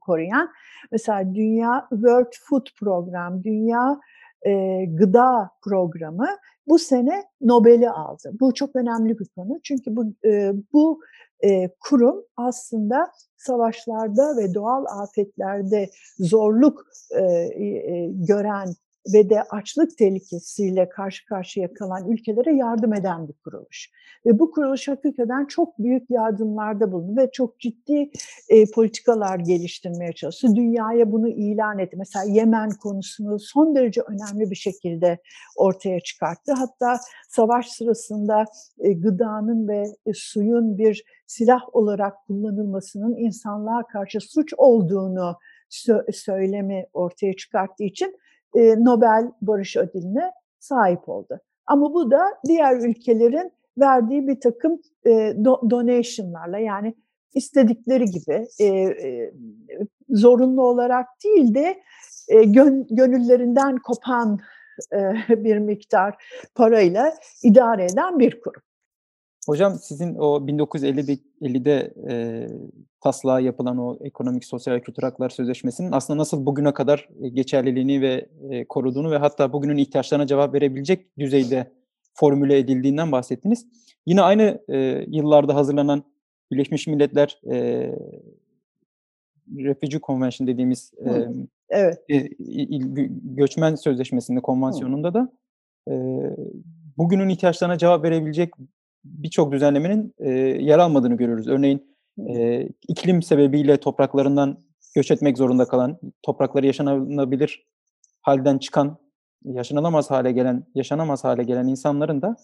koruyan. 0.00 0.50
Mesela 0.92 1.34
Dünya 1.34 1.86
World 1.90 2.32
Food 2.48 2.66
Program, 2.80 3.44
Dünya 3.44 4.00
e, 4.46 4.84
Gıda 4.84 5.50
Programı 5.62 6.26
bu 6.66 6.78
sene 6.78 7.24
Nobel'i 7.40 7.90
aldı. 7.90 8.30
Bu 8.40 8.54
çok 8.54 8.76
önemli 8.76 9.18
bir 9.18 9.28
konu 9.36 9.60
çünkü 9.62 9.96
bu 9.96 10.04
e, 10.24 10.52
bu 10.72 11.00
e, 11.44 11.70
kurum 11.80 12.24
aslında 12.36 13.10
savaşlarda 13.36 14.36
ve 14.36 14.54
doğal 14.54 14.84
afetlerde 15.02 15.90
zorluk 16.18 16.84
e, 17.10 17.22
e, 17.22 18.10
gören 18.12 18.74
ve 19.12 19.30
de 19.30 19.42
açlık 19.42 19.98
tehlikesiyle 19.98 20.88
karşı 20.88 21.26
karşıya 21.26 21.74
kalan 21.74 22.10
ülkelere 22.10 22.56
yardım 22.56 22.94
eden 22.94 23.28
bir 23.28 23.32
kuruluş. 23.32 23.90
Ve 24.26 24.38
bu 24.38 24.50
kuruluş 24.50 24.88
hakikaten 24.88 25.46
çok 25.46 25.78
büyük 25.78 26.10
yardımlarda 26.10 26.92
bulundu 26.92 27.20
ve 27.20 27.30
çok 27.32 27.60
ciddi 27.60 28.10
e, 28.48 28.70
politikalar 28.70 29.38
geliştirmeye 29.38 30.12
çalıştı. 30.12 30.56
Dünyaya 30.56 31.12
bunu 31.12 31.28
ilan 31.28 31.78
etti. 31.78 31.96
Mesela 31.96 32.24
Yemen 32.24 32.70
konusunu 32.70 33.38
son 33.38 33.74
derece 33.74 34.00
önemli 34.00 34.50
bir 34.50 34.56
şekilde 34.56 35.18
ortaya 35.56 36.00
çıkarttı. 36.00 36.52
Hatta 36.52 37.00
savaş 37.28 37.68
sırasında 37.68 38.44
e, 38.78 38.92
gıdanın 38.92 39.68
ve 39.68 39.84
e, 40.06 40.12
suyun 40.14 40.78
bir 40.78 41.04
silah 41.26 41.60
olarak 41.72 42.26
kullanılmasının 42.26 43.16
insanlığa 43.16 43.82
karşı 43.86 44.20
suç 44.20 44.54
olduğunu 44.56 45.36
sö- 45.70 46.12
söylemi 46.12 46.86
ortaya 46.92 47.36
çıkarttığı 47.36 47.84
için 47.84 48.16
e, 48.54 48.84
Nobel 48.84 49.32
Barış 49.42 49.76
Ödülü'ne 49.76 50.32
sahip 50.58 51.08
oldu. 51.08 51.40
Ama 51.66 51.94
bu 51.94 52.10
da 52.10 52.20
diğer 52.46 52.76
ülkelerin 52.76 53.52
verdiği 53.78 54.28
bir 54.28 54.40
takım 54.40 54.80
e, 55.06 55.34
do, 55.44 55.70
donationlarla 55.70 56.58
yani 56.58 56.94
istedikleri 57.34 58.04
gibi 58.04 58.46
e, 58.60 58.66
e, 58.66 59.32
zorunlu 60.08 60.62
olarak 60.62 61.06
değil 61.24 61.54
de 61.54 61.80
gön, 62.44 62.86
gönüllerinden 62.90 63.76
kopan 63.76 64.38
bir 65.28 65.58
miktar 65.58 66.24
parayla 66.54 67.14
idare 67.42 67.84
eden 67.84 68.18
bir 68.18 68.40
kurum. 68.40 68.62
Hocam 69.46 69.78
sizin 69.82 70.14
o 70.14 70.36
1950'de 70.36 71.18
50'de 71.42 71.94
e, 72.10 72.46
taslağa 73.00 73.40
yapılan 73.40 73.78
o 73.78 73.98
ekonomik, 74.00 74.44
sosyal 74.44 74.74
ve 74.74 74.80
kültürel 74.80 75.10
haklar 75.10 75.30
sözleşmesinin 75.30 75.92
aslında 75.92 76.18
nasıl 76.18 76.46
bugüne 76.46 76.74
kadar 76.74 77.08
geçerliliğini 77.32 78.00
ve 78.00 78.28
e, 78.50 78.64
koruduğunu 78.64 79.10
ve 79.10 79.18
hatta 79.18 79.52
bugünün 79.52 79.76
ihtiyaçlarına 79.76 80.26
cevap 80.26 80.54
verebilecek 80.54 81.18
düzeyde 81.18 81.72
formüle 82.14 82.58
edildiğinden 82.58 83.12
bahsettiniz. 83.12 83.66
Yine 84.06 84.22
aynı 84.22 84.62
e, 84.68 85.04
yıllarda 85.08 85.54
hazırlanan 85.54 86.04
Birleşmiş 86.52 86.86
Milletler 86.86 87.40
e, 87.50 87.90
Refugee 89.56 90.00
Convention 90.00 90.46
dediğimiz 90.46 90.92
e, 91.06 91.28
evet. 91.68 91.98
e, 92.10 92.28
göçmen 93.24 93.74
sözleşmesinde, 93.74 94.40
konvansiyonunda 94.40 95.14
da 95.14 95.32
e, 95.88 95.94
bugünün 96.98 97.28
ihtiyaçlarına 97.28 97.78
cevap 97.78 98.04
verebilecek 98.04 98.54
birçok 99.04 99.52
düzenlemenin 99.52 100.14
e, 100.18 100.30
yer 100.40 100.78
almadığını 100.78 101.16
görüyoruz. 101.16 101.48
Örneğin 101.48 101.96
e, 102.28 102.62
iklim 102.88 103.22
sebebiyle 103.22 103.76
topraklarından 103.76 104.58
göç 104.94 105.10
etmek 105.10 105.38
zorunda 105.38 105.68
kalan, 105.68 105.98
toprakları 106.22 106.66
yaşanabilir 106.66 107.66
halden 108.22 108.58
çıkan, 108.58 108.98
yaşanılamaz 109.44 110.10
hale 110.10 110.32
gelen, 110.32 110.66
yaşanamaz 110.74 111.24
hale 111.24 111.42
gelen 111.42 111.66
insanların 111.66 112.22
da 112.22 112.36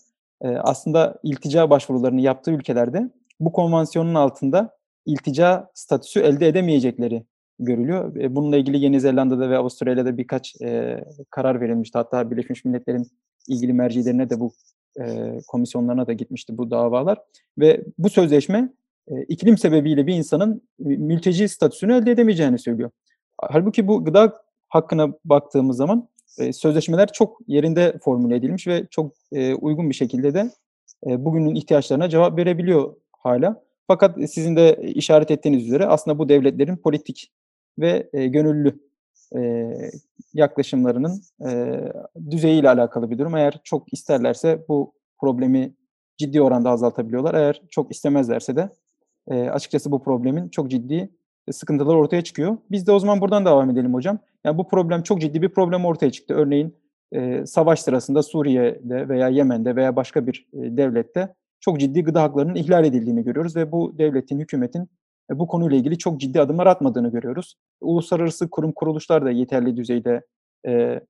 e, 0.42 0.48
aslında 0.48 1.18
iltica 1.22 1.70
başvurularını 1.70 2.20
yaptığı 2.20 2.50
ülkelerde 2.50 3.10
bu 3.40 3.52
konvansiyonun 3.52 4.14
altında 4.14 4.76
iltica 5.06 5.70
statüsü 5.74 6.20
elde 6.20 6.48
edemeyecekleri 6.48 7.24
görülüyor. 7.58 8.16
E, 8.16 8.34
bununla 8.34 8.56
ilgili 8.56 8.78
Yeni 8.78 9.00
Zelanda'da 9.00 9.50
ve 9.50 9.58
Avustralya'da 9.58 10.16
birkaç 10.16 10.62
e, 10.62 11.00
karar 11.30 11.60
verilmişti. 11.60 11.98
Hatta 11.98 12.30
Birleşmiş 12.30 12.64
Milletler'in 12.64 13.06
ilgili 13.48 13.72
mercilerine 13.72 14.30
de 14.30 14.40
bu 14.40 14.52
e, 15.00 15.38
komisyonlarına 15.48 16.06
da 16.06 16.12
gitmişti 16.12 16.58
bu 16.58 16.70
davalar. 16.70 17.18
Ve 17.58 17.84
bu 17.98 18.10
sözleşme 18.10 18.72
e, 19.08 19.22
iklim 19.22 19.58
sebebiyle 19.58 20.06
bir 20.06 20.14
insanın 20.14 20.62
mülteci 20.78 21.48
statüsünü 21.48 21.94
elde 21.94 22.10
edemeyeceğini 22.10 22.58
söylüyor. 22.58 22.90
Halbuki 23.42 23.88
bu 23.88 24.04
gıda 24.04 24.42
hakkına 24.68 25.12
baktığımız 25.24 25.76
zaman 25.76 26.08
e, 26.38 26.52
sözleşmeler 26.52 27.12
çok 27.12 27.38
yerinde 27.46 27.98
formüle 28.04 28.36
edilmiş 28.36 28.66
ve 28.66 28.86
çok 28.90 29.12
e, 29.32 29.54
uygun 29.54 29.90
bir 29.90 29.94
şekilde 29.94 30.34
de 30.34 30.50
e, 31.06 31.24
bugünün 31.24 31.54
ihtiyaçlarına 31.54 32.08
cevap 32.08 32.38
verebiliyor 32.38 32.96
hala. 33.12 33.62
Fakat 33.86 34.30
sizin 34.30 34.56
de 34.56 34.80
işaret 34.82 35.30
ettiğiniz 35.30 35.66
üzere 35.66 35.86
aslında 35.86 36.18
bu 36.18 36.28
devletlerin 36.28 36.76
politik 36.76 37.30
ve 37.78 38.10
e, 38.12 38.26
gönüllü 38.26 38.89
e, 39.36 39.72
yaklaşımlarının 40.34 41.22
e, 41.48 41.80
düzeyiyle 42.30 42.68
alakalı 42.68 43.10
bir 43.10 43.18
durum. 43.18 43.36
Eğer 43.36 43.60
çok 43.64 43.92
isterlerse 43.92 44.64
bu 44.68 44.92
problemi 45.20 45.74
ciddi 46.16 46.42
oranda 46.42 46.70
azaltabiliyorlar. 46.70 47.34
Eğer 47.34 47.62
çok 47.70 47.90
istemezlerse 47.90 48.56
de 48.56 48.70
e, 49.30 49.50
açıkçası 49.50 49.92
bu 49.92 50.02
problemin 50.02 50.48
çok 50.48 50.70
ciddi 50.70 51.10
sıkıntılar 51.50 51.94
ortaya 51.94 52.22
çıkıyor. 52.22 52.56
Biz 52.70 52.86
de 52.86 52.92
o 52.92 52.98
zaman 52.98 53.20
buradan 53.20 53.44
devam 53.44 53.70
edelim 53.70 53.94
hocam. 53.94 54.18
Yani 54.44 54.58
bu 54.58 54.68
problem 54.68 55.02
çok 55.02 55.20
ciddi 55.20 55.42
bir 55.42 55.48
problem 55.48 55.84
ortaya 55.84 56.12
çıktı. 56.12 56.34
Örneğin 56.34 56.76
e, 57.12 57.46
savaş 57.46 57.80
sırasında 57.80 58.22
Suriye'de 58.22 59.08
veya 59.08 59.28
Yemen'de 59.28 59.76
veya 59.76 59.96
başka 59.96 60.26
bir 60.26 60.48
e, 60.52 60.76
devlette 60.76 61.34
çok 61.60 61.80
ciddi 61.80 62.04
gıda 62.04 62.22
haklarının 62.22 62.54
ihlal 62.54 62.84
edildiğini 62.84 63.24
görüyoruz 63.24 63.56
ve 63.56 63.72
bu 63.72 63.98
devletin, 63.98 64.38
hükümetin 64.38 64.88
bu 65.38 65.46
konuyla 65.46 65.76
ilgili 65.76 65.98
çok 65.98 66.20
ciddi 66.20 66.40
adımlar 66.40 66.66
atmadığını 66.66 67.10
görüyoruz. 67.10 67.54
Uluslararası 67.80 68.50
kurum 68.50 68.72
kuruluşlar 68.72 69.24
da 69.24 69.30
yeterli 69.30 69.76
düzeyde 69.76 70.22
e, 70.66 71.00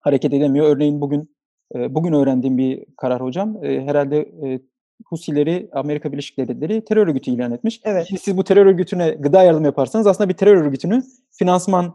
hareket 0.00 0.34
edemiyor. 0.34 0.66
Örneğin 0.66 1.00
bugün 1.00 1.34
e, 1.74 1.94
bugün 1.94 2.12
öğrendiğim 2.12 2.58
bir 2.58 2.84
karar 2.96 3.22
hocam. 3.22 3.64
E, 3.64 3.80
herhalde 3.86 4.18
e, 4.18 4.60
Husileri 5.06 5.68
Amerika 5.72 6.12
Birleşik 6.12 6.38
Devletleri 6.38 6.84
terör 6.84 7.06
örgütü 7.06 7.30
ilan 7.30 7.52
etmiş. 7.52 7.80
Evet. 7.84 8.06
Şimdi 8.08 8.22
siz 8.22 8.36
bu 8.36 8.44
terör 8.44 8.66
örgütüne 8.66 9.10
gıda 9.10 9.42
yardım 9.42 9.64
yaparsanız 9.64 10.06
aslında 10.06 10.28
bir 10.28 10.34
terör 10.34 10.56
örgütünü 10.56 11.02
finansmanı 11.30 11.92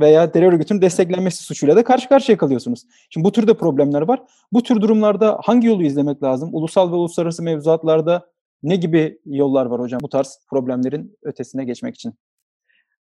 veya 0.00 0.32
terör 0.32 0.52
örgütünün 0.52 0.82
desteklenmesi 0.82 1.42
suçuyla 1.42 1.76
da 1.76 1.84
karşı 1.84 2.08
karşıya 2.08 2.38
kalıyorsunuz. 2.38 2.84
Şimdi 3.10 3.24
bu 3.24 3.32
türde 3.32 3.54
problemler 3.54 4.02
var. 4.02 4.22
Bu 4.52 4.62
tür 4.62 4.80
durumlarda 4.80 5.40
hangi 5.42 5.66
yolu 5.66 5.82
izlemek 5.82 6.22
lazım? 6.22 6.50
Ulusal 6.52 6.92
ve 6.92 6.94
uluslararası 6.94 7.42
mevzuatlarda 7.42 8.26
ne 8.62 8.76
gibi 8.76 9.18
yollar 9.24 9.66
var 9.66 9.80
hocam 9.80 10.00
bu 10.02 10.08
tarz 10.08 10.38
problemlerin 10.50 11.18
ötesine 11.22 11.64
geçmek 11.64 11.94
için? 11.94 12.14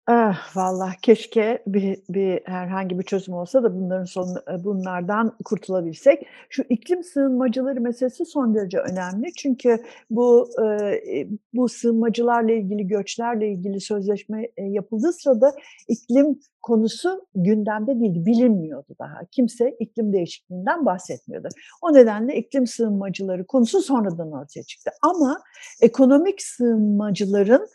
Ah, 0.07 0.51
vallahi 0.55 0.95
keşke 1.01 1.63
bir 1.67 1.99
bir 2.09 2.41
herhangi 2.45 2.99
bir 2.99 3.03
çözüm 3.03 3.33
olsa 3.33 3.63
da 3.63 3.75
bunların 3.75 4.05
son 4.05 4.27
bunlardan 4.63 5.37
kurtulabilsek. 5.45 6.27
Şu 6.49 6.63
iklim 6.69 7.03
sığınmacıları 7.03 7.81
meselesi 7.81 8.25
son 8.25 8.55
derece 8.55 8.77
önemli. 8.79 9.33
Çünkü 9.37 9.77
bu 10.09 10.49
eee, 10.61 11.27
bu 11.53 11.69
sığınmacılarla 11.69 12.51
ilgili, 12.51 12.87
göçlerle 12.87 13.47
ilgili 13.51 13.79
sözleşme, 13.81 14.41
eee, 14.57 14.65
yapıldığı 14.65 15.13
sırada 15.13 15.51
iklim 15.87 16.39
konusu 16.61 17.25
gündemde 17.35 17.99
değildi, 17.99 18.25
bilinmiyordu 18.25 18.95
daha. 18.99 19.19
Kimse 19.31 19.75
iklim 19.79 20.13
değişikliğinden 20.13 20.85
bahsetmiyordu. 20.85 21.47
O 21.81 21.93
nedenle 21.93 22.35
iklim 22.37 22.67
sığınmacıları 22.67 23.45
konusu 23.45 23.81
sonradan 23.81 24.31
ortaya 24.31 24.63
çıktı. 24.63 24.91
Ama 25.03 25.41
ekonomik 25.81 26.41
sığınmacıların 26.41 27.61
e, 27.63 27.67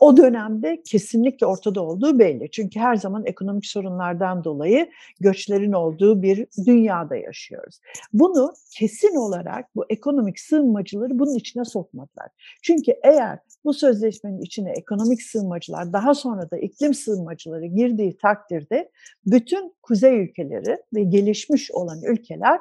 o 0.00 0.16
dönemde 0.16 0.82
kesinlikle 0.82 1.46
ortada 1.46 1.82
olduğu 1.82 2.18
belli. 2.18 2.50
Çünkü 2.50 2.80
her 2.80 2.96
zaman 2.96 3.26
ekonomik 3.26 3.66
sorunlardan 3.66 4.44
dolayı 4.44 4.90
göçlerin 5.20 5.72
olduğu 5.72 6.22
bir 6.22 6.46
dünyada 6.66 7.16
yaşıyoruz. 7.16 7.80
Bunu 8.12 8.52
kesin 8.70 9.16
olarak 9.16 9.76
bu 9.76 9.84
ekonomik 9.88 10.40
sığınmacıları 10.40 11.18
bunun 11.18 11.34
içine 11.34 11.64
sokmadılar. 11.64 12.28
Çünkü 12.62 12.92
eğer 13.04 13.38
bu 13.64 13.74
sözleşmenin 13.74 14.40
içine 14.40 14.70
ekonomik 14.70 15.22
sığınmacılar 15.22 15.92
daha 15.92 16.14
sonra 16.14 16.50
da 16.50 16.58
iklim 16.58 16.94
sığınmacıları 16.94 17.66
girdiği 17.66 18.16
takdirde 18.16 18.90
bütün 19.26 19.74
kuzey 19.82 20.20
ülkeleri 20.20 20.76
ve 20.94 21.02
gelişmiş 21.02 21.70
olan 21.70 22.02
ülkeler 22.02 22.60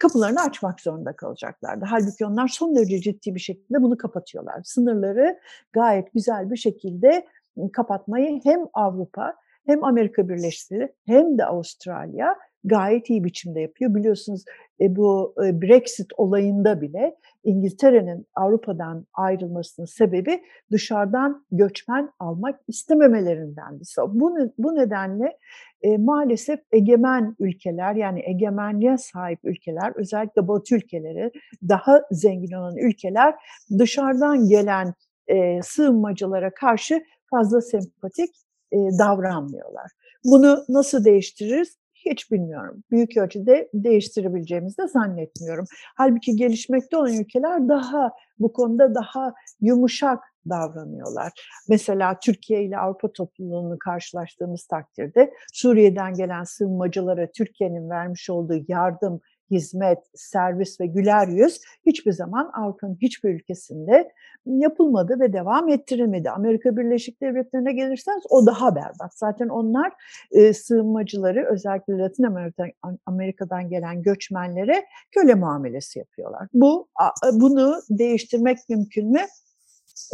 kapılarını 0.00 0.40
açmak 0.40 0.80
zorunda 0.80 1.12
kalacaklardı. 1.12 1.84
Halbuki 1.88 2.26
onlar 2.26 2.48
son 2.48 2.76
derece 2.76 3.00
ciddi 3.00 3.34
bir 3.34 3.40
şekilde 3.40 3.82
bunu 3.82 3.96
kapatıyorlar. 3.96 4.60
Sınırları 4.64 5.38
gayet 5.72 6.12
güzel 6.12 6.50
bir 6.50 6.56
şekilde 6.56 7.26
kapatmayı 7.72 8.40
hem 8.44 8.60
Avrupa 8.72 9.34
hem 9.66 9.84
Amerika 9.84 10.28
Birleşik 10.28 10.90
hem 11.06 11.38
de 11.38 11.44
Avustralya 11.44 12.36
gayet 12.64 13.10
iyi 13.10 13.24
biçimde 13.24 13.60
yapıyor. 13.60 13.94
Biliyorsunuz 13.94 14.44
e, 14.80 14.96
bu 14.96 15.34
e, 15.44 15.62
Brexit 15.62 16.06
olayında 16.16 16.80
bile 16.80 17.16
İngiltere'nin 17.44 18.26
Avrupa'dan 18.34 19.06
ayrılmasının 19.14 19.86
sebebi 19.86 20.42
dışarıdan 20.72 21.46
göçmen 21.52 22.10
almak 22.18 22.60
istememelerindendi. 22.68 23.84
Bu, 24.08 24.36
bu 24.58 24.76
nedenle 24.76 25.38
e, 25.82 25.96
maalesef 25.96 26.60
egemen 26.72 27.36
ülkeler 27.38 27.94
yani 27.94 28.22
egemenliğe 28.24 28.98
sahip 28.98 29.38
ülkeler 29.44 29.92
özellikle 29.96 30.48
Batı 30.48 30.76
ülkeleri 30.76 31.30
daha 31.68 32.02
zengin 32.10 32.52
olan 32.52 32.76
ülkeler 32.76 33.34
dışarıdan 33.78 34.48
gelen 34.48 34.94
e, 35.26 35.62
sığınmacılara 35.62 36.54
karşı 36.54 37.02
fazla 37.30 37.60
sempatik 37.60 38.30
davranmıyorlar. 38.72 39.90
Bunu 40.24 40.64
nasıl 40.68 41.04
değiştiririz? 41.04 41.78
Hiç 42.04 42.32
bilmiyorum. 42.32 42.84
Büyük 42.90 43.16
ölçüde 43.16 43.68
değiştirebileceğimizi 43.74 44.78
de 44.78 44.88
zannetmiyorum. 44.88 45.64
Halbuki 45.96 46.36
gelişmekte 46.36 46.96
olan 46.96 47.14
ülkeler 47.14 47.68
daha 47.68 48.12
bu 48.38 48.52
konuda 48.52 48.94
daha 48.94 49.34
yumuşak 49.60 50.24
davranıyorlar. 50.48 51.32
Mesela 51.68 52.18
Türkiye 52.18 52.64
ile 52.64 52.78
Avrupa 52.78 53.12
topluluğunu 53.12 53.78
karşılaştığımız 53.78 54.66
takdirde 54.66 55.32
Suriye'den 55.52 56.14
gelen 56.14 56.44
sığınmacılara 56.44 57.30
Türkiye'nin 57.32 57.90
vermiş 57.90 58.30
olduğu 58.30 58.64
yardım 58.68 59.20
hizmet, 59.50 59.98
servis 60.14 60.80
ve 60.80 60.86
güler 60.86 61.28
yüz 61.28 61.60
hiçbir 61.86 62.12
zaman 62.12 62.50
Avrupa'nın 62.54 62.98
hiçbir 63.02 63.30
ülkesinde 63.30 64.12
yapılmadı 64.46 65.20
ve 65.20 65.32
devam 65.32 65.68
ettirilmedi. 65.68 66.30
Amerika 66.30 66.76
Birleşik 66.76 67.22
Devletleri'ne 67.22 67.72
gelirseniz 67.72 68.22
o 68.30 68.46
daha 68.46 68.76
berbat. 68.76 69.14
Zaten 69.14 69.48
onlar 69.48 69.92
e, 70.30 70.54
sığınmacıları 70.54 71.46
özellikle 71.52 71.98
Latin 71.98 72.24
Amerika'dan, 72.24 72.98
Amerika'dan 73.06 73.68
gelen 73.68 74.02
göçmenlere 74.02 74.84
köle 75.10 75.34
muamelesi 75.34 75.98
yapıyorlar. 75.98 76.48
Bu 76.52 76.88
bunu 77.32 77.80
değiştirmek 77.90 78.58
mümkün 78.68 79.12
mü? 79.12 79.20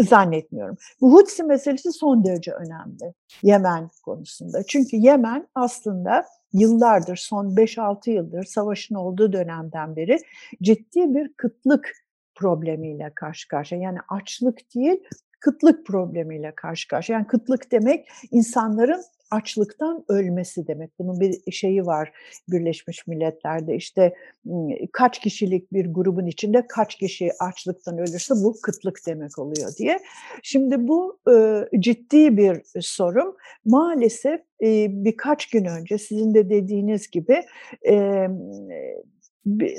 Zannetmiyorum. 0.09 0.77
Bu 1.01 1.13
Hutsi 1.13 1.43
meselesi 1.43 1.93
son 1.93 2.25
derece 2.25 2.53
önemli 2.53 3.15
Yemen 3.43 3.91
konusunda. 4.05 4.63
Çünkü 4.63 4.97
Yemen 4.97 5.49
aslında 5.55 6.25
yıllardır, 6.53 7.17
son 7.17 7.47
5-6 7.47 8.11
yıldır 8.11 8.45
savaşın 8.45 8.95
olduğu 8.95 9.33
dönemden 9.33 9.97
beri 9.97 10.19
ciddi 10.63 11.15
bir 11.15 11.33
kıtlık 11.37 11.93
problemiyle 12.35 13.13
karşı 13.15 13.49
karşıya. 13.49 13.81
Yani 13.81 13.99
açlık 14.09 14.75
değil, 14.75 15.05
kıtlık 15.41 15.87
problemiyle 15.87 16.53
karşı 16.57 16.89
karşıya. 16.89 17.19
Yani 17.19 17.27
kıtlık 17.27 17.73
demek 17.73 18.09
insanların 18.31 19.03
açlıktan 19.35 20.05
ölmesi 20.09 20.67
demek. 20.67 20.91
Bunun 20.99 21.21
bir 21.21 21.53
şeyi 21.53 21.87
var 21.87 22.13
Birleşmiş 22.49 23.07
Milletler'de 23.07 23.77
işte 23.77 24.15
kaç 24.93 25.21
kişilik 25.21 25.73
bir 25.73 25.87
grubun 25.95 26.27
içinde 26.27 26.67
kaç 26.67 26.95
kişi 26.95 27.31
açlıktan 27.41 27.99
ölürse 27.99 28.35
bu 28.35 28.57
kıtlık 28.63 28.99
demek 29.07 29.39
oluyor 29.39 29.77
diye. 29.79 29.99
Şimdi 30.43 30.89
bu 30.89 31.19
ciddi 31.79 32.37
bir 32.37 32.81
sorun. 32.81 33.37
Maalesef 33.65 34.41
birkaç 35.05 35.47
gün 35.47 35.65
önce 35.65 35.99
sizin 35.99 36.35
de 36.35 36.51
dediğiniz 36.51 37.11
gibi 37.11 37.43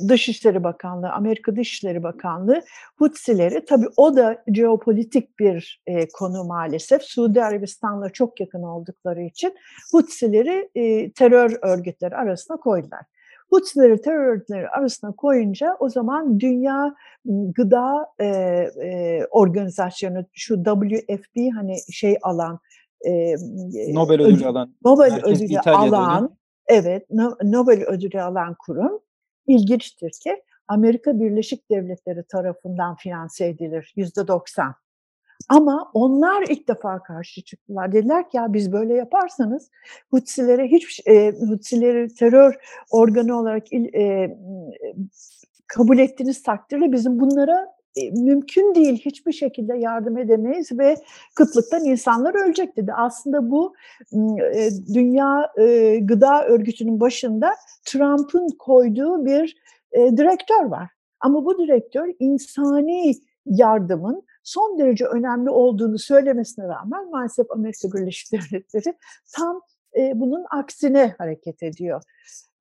Dışişleri 0.10 0.63
Bakanlığı, 0.63 1.12
Amerika 1.12 1.56
Dışişleri 1.56 2.04
Bakanlığı 2.04 2.62
Hutsileri, 2.95 3.65
tabii 3.65 3.88
o 3.97 4.15
da 4.15 4.43
jeopolitik 4.54 5.39
bir 5.39 5.82
e, 5.88 6.08
konu 6.08 6.43
maalesef. 6.43 7.01
Suudi 7.04 7.43
Arabistan'la 7.43 8.10
çok 8.10 8.39
yakın 8.39 8.63
oldukları 8.63 9.21
için 9.21 9.54
Hutsileri 9.91 10.69
e, 10.75 11.12
terör 11.12 11.58
örgütleri 11.62 12.15
arasına 12.15 12.58
koydular. 12.58 13.01
Hutsileri 13.49 14.01
terör 14.01 14.28
örgütleri 14.28 14.69
arasına 14.69 15.12
koyunca 15.12 15.78
o 15.80 15.89
zaman 15.89 16.39
Dünya 16.39 16.95
Gıda 17.25 18.08
e, 18.19 18.25
e, 18.25 19.25
Organizasyonu, 19.32 20.25
şu 20.34 20.63
WFP 20.63 21.38
hani 21.56 21.75
şey 21.91 22.17
alan, 22.21 22.60
e, 23.01 23.36
Nobel 23.93 24.21
ödülü 24.21 24.45
alan, 24.45 24.75
Nobel 24.86 25.21
ödülü 25.23 25.60
alan, 25.60 26.38
evet 26.67 27.08
Nobel 27.43 27.84
ödülü 27.84 28.21
alan 28.21 28.56
kurum 28.60 28.99
ilginçtir 29.47 30.12
ki 30.23 30.43
Amerika 30.67 31.19
Birleşik 31.19 31.71
Devletleri 31.71 32.23
tarafından 32.23 32.95
finanse 32.95 33.45
edilir 33.45 33.93
yüzde 33.95 34.27
90. 34.27 34.75
Ama 35.49 35.91
onlar 35.93 36.43
ilk 36.49 36.67
defa 36.67 37.03
karşı 37.03 37.43
çıktılar. 37.43 37.91
Dediler 37.91 38.29
ki 38.29 38.38
ya 38.38 38.53
biz 38.53 38.71
böyle 38.71 38.93
yaparsanız 38.93 39.69
Hutsilere 40.10 40.67
hiç 40.67 41.01
e, 41.08 41.31
Hutsileri 41.31 42.13
terör 42.13 42.55
organı 42.91 43.39
olarak 43.39 43.73
e, 43.73 44.38
kabul 45.67 45.97
ettiğiniz 45.97 46.43
takdirde 46.43 46.91
bizim 46.91 47.19
bunlara 47.19 47.74
mümkün 48.12 48.75
değil 48.75 48.97
hiçbir 48.97 49.31
şekilde 49.31 49.77
yardım 49.77 50.17
edemeyiz 50.17 50.79
ve 50.79 50.95
kıtlıktan 51.36 51.86
insanlar 51.86 52.45
ölecek 52.45 52.77
dedi. 52.77 52.93
Aslında 52.93 53.51
bu 53.51 53.73
e, 54.55 54.69
Dünya 54.93 55.51
e, 55.58 55.99
Gıda 55.99 56.45
Örgütü'nün 56.45 56.99
başında 56.99 57.51
Trump'ın 57.86 58.47
koyduğu 58.60 59.25
bir 59.25 59.58
direktör 59.93 60.65
var. 60.65 60.89
Ama 61.19 61.45
bu 61.45 61.58
direktör 61.58 62.13
insani 62.19 63.13
yardımın 63.45 64.23
son 64.43 64.79
derece 64.79 65.05
önemli 65.05 65.49
olduğunu 65.49 65.99
söylemesine 65.99 66.67
rağmen 66.67 67.10
maalesef 67.10 67.51
Amerika 67.51 67.88
Birleşik 67.93 68.31
Devletleri 68.34 68.97
tam 69.36 69.62
e, 69.97 70.12
bunun 70.15 70.45
aksine 70.49 71.15
hareket 71.17 71.63
ediyor. 71.63 72.01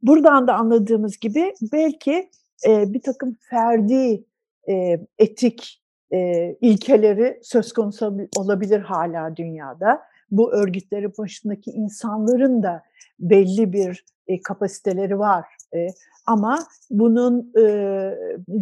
Buradan 0.02 0.46
da 0.46 0.54
anladığımız 0.54 1.18
gibi 1.18 1.54
belki 1.72 2.30
e, 2.66 2.92
bir 2.92 3.02
takım 3.02 3.36
ferdi 3.50 4.24
e, 4.68 5.00
etik 5.18 5.82
e, 6.12 6.50
ilkeleri 6.60 7.40
söz 7.42 7.72
konusu 7.72 8.18
olabilir 8.36 8.80
hala 8.80 9.36
dünyada. 9.36 10.02
Bu 10.30 10.52
örgütlerin 10.52 11.12
başındaki 11.18 11.70
insanların 11.70 12.62
da 12.62 12.82
belli 13.20 13.72
bir 13.72 14.04
e, 14.26 14.40
kapasiteleri 14.42 15.18
var. 15.18 15.44
E, 15.74 15.88
ama 16.26 16.58
bunun 16.90 17.52
e, 17.58 17.64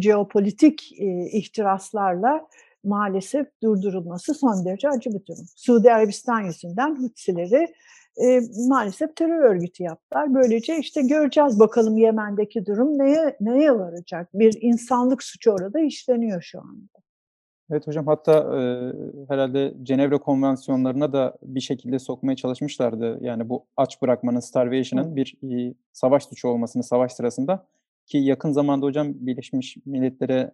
jeopolitik 0.01 0.91
e, 0.99 1.05
ihtiraslarla 1.25 2.47
maalesef 2.83 3.47
durdurulması 3.63 4.33
son 4.33 4.65
derece 4.65 4.89
acı 4.89 5.09
bir 5.09 5.25
durum. 5.25 5.45
Suudi 5.55 5.93
Arabistan 5.93 6.41
yüzünden 6.41 6.95
Hutsileri 6.95 7.67
e, 8.17 8.39
maalesef 8.67 9.15
terör 9.15 9.43
örgütü 9.43 9.83
yaptılar. 9.83 10.33
Böylece 10.33 10.77
işte 10.77 11.01
göreceğiz 11.01 11.59
bakalım 11.59 11.97
Yemen'deki 11.97 12.65
durum 12.65 12.99
neye, 12.99 13.37
neye 13.41 13.79
varacak? 13.79 14.29
Bir 14.33 14.57
insanlık 14.61 15.23
suçu 15.23 15.51
orada 15.51 15.79
işleniyor 15.79 16.41
şu 16.41 16.59
anda. 16.59 17.03
Evet 17.71 17.87
hocam 17.87 18.07
hatta 18.07 18.33
e, 18.33 18.61
herhalde 19.29 19.73
Cenevre 19.83 20.17
konvansiyonlarına 20.17 21.13
da 21.13 21.37
bir 21.43 21.61
şekilde 21.61 21.99
sokmaya 21.99 22.35
çalışmışlardı. 22.35 23.17
Yani 23.21 23.49
bu 23.49 23.65
aç 23.77 24.01
bırakmanın, 24.01 24.39
starvation'ın 24.39 25.15
bir 25.15 25.37
e, 25.43 25.73
savaş 25.93 26.25
suçu 26.25 26.47
olmasını 26.47 26.83
savaş 26.83 27.11
sırasında 27.11 27.67
ki 28.05 28.17
yakın 28.17 28.51
zamanda 28.51 28.85
hocam 28.85 29.13
Birleşmiş 29.13 29.77
Milletler'e 29.85 30.51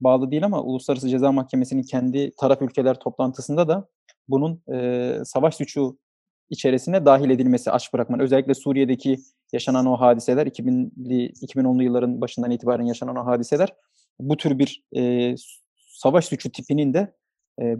bağlı 0.00 0.30
değil 0.30 0.44
ama 0.44 0.62
Uluslararası 0.62 1.08
Ceza 1.08 1.32
Mahkemesi'nin 1.32 1.82
kendi 1.82 2.34
taraf 2.36 2.62
ülkeler 2.62 2.98
toplantısında 2.98 3.68
da 3.68 3.88
bunun 4.28 4.62
e, 4.72 5.12
savaş 5.24 5.54
suçu 5.56 5.98
içerisine 6.50 7.04
dahil 7.04 7.30
edilmesi 7.30 7.70
aç 7.70 7.92
bırakmanın 7.92 8.22
özellikle 8.22 8.54
Suriye'deki 8.54 9.18
yaşanan 9.52 9.86
o 9.86 9.96
hadiseler 9.96 10.46
2000'li 10.46 11.32
2010'lu 11.32 11.82
yılların 11.82 12.20
başından 12.20 12.50
itibaren 12.50 12.84
yaşanan 12.84 13.16
o 13.16 13.26
hadiseler 13.26 13.74
bu 14.20 14.36
tür 14.36 14.58
bir 14.58 14.82
e, 14.96 15.34
savaş 15.88 16.24
suçu 16.24 16.52
tipinin 16.52 16.94
de 16.94 17.12
e, 17.62 17.76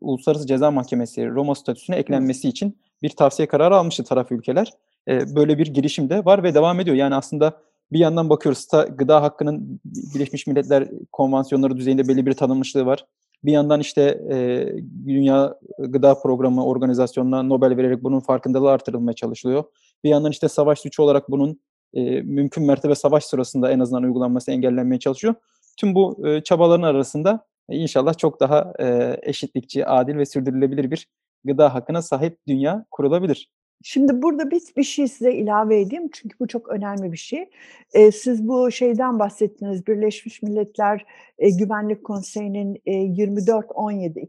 Uluslararası 0.00 0.46
Ceza 0.46 0.70
Mahkemesi 0.70 1.28
Roma 1.28 1.54
statüsüne 1.54 1.96
eklenmesi 1.96 2.48
için 2.48 2.78
bir 3.02 3.10
tavsiye 3.10 3.48
kararı 3.48 3.76
almıştı 3.76 4.04
taraf 4.04 4.32
ülkeler. 4.32 4.72
E, 5.08 5.34
böyle 5.34 5.58
bir 5.58 5.66
girişim 5.66 6.10
de 6.10 6.24
var 6.24 6.42
ve 6.42 6.54
devam 6.54 6.80
ediyor. 6.80 6.96
Yani 6.96 7.14
aslında 7.14 7.60
bir 7.92 7.98
yandan 7.98 8.30
bakıyoruz 8.30 8.66
gıda 8.96 9.22
hakkının 9.22 9.80
Birleşmiş 9.84 10.46
Milletler 10.46 10.88
konvansiyonları 11.12 11.76
düzeyinde 11.76 12.08
belli 12.08 12.26
bir 12.26 12.32
tanınmışlığı 12.32 12.86
var. 12.86 13.06
Bir 13.44 13.52
yandan 13.52 13.80
işte 13.80 14.02
e, 14.30 14.66
Dünya 15.06 15.54
Gıda 15.78 16.20
Programı 16.20 16.66
organizasyonuna 16.66 17.42
Nobel 17.42 17.76
vererek 17.76 18.02
bunun 18.04 18.20
farkındalığı 18.20 18.70
artırılmaya 18.70 19.12
çalışılıyor. 19.12 19.64
Bir 20.04 20.08
yandan 20.08 20.30
işte 20.30 20.48
savaş 20.48 20.78
suçu 20.78 21.02
olarak 21.02 21.30
bunun 21.30 21.60
e, 21.94 22.22
mümkün 22.22 22.66
mertebe 22.66 22.94
savaş 22.94 23.24
sırasında 23.24 23.70
en 23.70 23.80
azından 23.80 24.02
uygulanması 24.02 24.50
engellenmeye 24.50 24.98
çalışıyor. 24.98 25.34
Tüm 25.76 25.94
bu 25.94 26.28
e, 26.28 26.42
çabaların 26.42 26.82
arasında 26.82 27.46
e, 27.68 27.76
inşallah 27.76 28.18
çok 28.18 28.40
daha 28.40 28.72
e, 28.80 29.18
eşitlikçi, 29.22 29.86
adil 29.86 30.16
ve 30.16 30.26
sürdürülebilir 30.26 30.90
bir 30.90 31.08
gıda 31.44 31.74
hakkına 31.74 32.02
sahip 32.02 32.38
dünya 32.48 32.86
kurulabilir. 32.90 33.50
Şimdi 33.82 34.22
burada 34.22 34.50
bir, 34.50 34.62
bir 34.76 34.82
şey 34.82 35.08
size 35.08 35.32
ilave 35.32 35.80
edeyim 35.80 36.08
çünkü 36.12 36.38
bu 36.40 36.48
çok 36.48 36.68
önemli 36.68 37.12
bir 37.12 37.16
şey. 37.16 37.50
Ee, 37.92 38.12
siz 38.12 38.48
bu 38.48 38.70
şeyden 38.70 39.18
bahsettiniz 39.18 39.86
Birleşmiş 39.86 40.42
Milletler 40.42 41.06
e, 41.38 41.50
Güvenlik 41.50 42.04
Konseyi'nin 42.04 42.82
e, 42.86 43.02
2417 43.02 44.20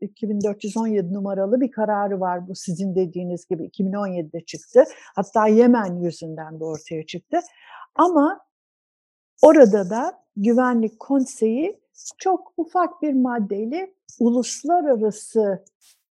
2417 0.00 1.14
numaralı 1.14 1.60
bir 1.60 1.70
kararı 1.70 2.20
var. 2.20 2.48
Bu 2.48 2.54
sizin 2.54 2.94
dediğiniz 2.94 3.46
gibi 3.48 3.64
2017'de 3.66 4.40
çıktı. 4.40 4.84
Hatta 5.14 5.46
Yemen 5.46 5.94
yüzünden 5.94 6.60
de 6.60 6.64
ortaya 6.64 7.06
çıktı. 7.06 7.40
Ama 7.94 8.40
orada 9.42 9.90
da 9.90 10.22
Güvenlik 10.36 11.00
Konseyi 11.00 11.80
çok 12.18 12.52
ufak 12.56 13.02
bir 13.02 13.12
maddeyle 13.12 13.94
uluslararası 14.20 15.64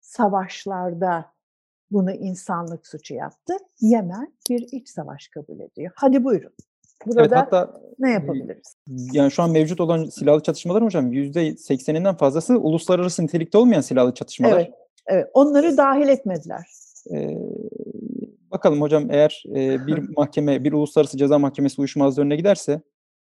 savaşlarda 0.01 1.34
bunu 1.91 2.11
insanlık 2.11 2.87
suçu 2.87 3.13
yaptı. 3.13 3.53
Yemen 3.81 4.33
bir 4.49 4.67
iç 4.71 4.89
savaş 4.89 5.27
kabul 5.27 5.59
ediyor. 5.59 5.91
Hadi 5.95 6.23
buyurun. 6.23 6.51
Burada 7.05 7.21
evet, 7.21 7.31
hatta, 7.31 7.81
ne 7.99 8.11
yapabiliriz? 8.11 8.75
Yani 8.87 9.31
şu 9.31 9.43
an 9.43 9.51
mevcut 9.51 9.81
olan 9.81 10.05
silahlı 10.05 10.43
çatışmalar 10.43 10.83
hocam 10.83 11.13
%80'inden 11.13 12.17
fazlası 12.17 12.57
uluslararası 12.59 13.23
nitelikte 13.23 13.57
olmayan 13.57 13.81
silahlı 13.81 14.13
çatışmalar. 14.13 14.59
Evet, 14.59 14.73
evet. 15.07 15.27
onları 15.33 15.77
dahil 15.77 16.07
etmediler. 16.07 16.65
Ee, 17.13 17.37
bakalım 18.51 18.81
hocam 18.81 19.11
eğer 19.11 19.43
e, 19.49 19.87
bir 19.87 19.97
mahkeme, 20.17 20.63
bir 20.63 20.73
uluslararası 20.73 21.17
ceza 21.17 21.39
mahkemesi 21.39 21.81
uyuşmazlığı 21.81 22.21
önüne 22.21 22.35
giderse 22.35 22.81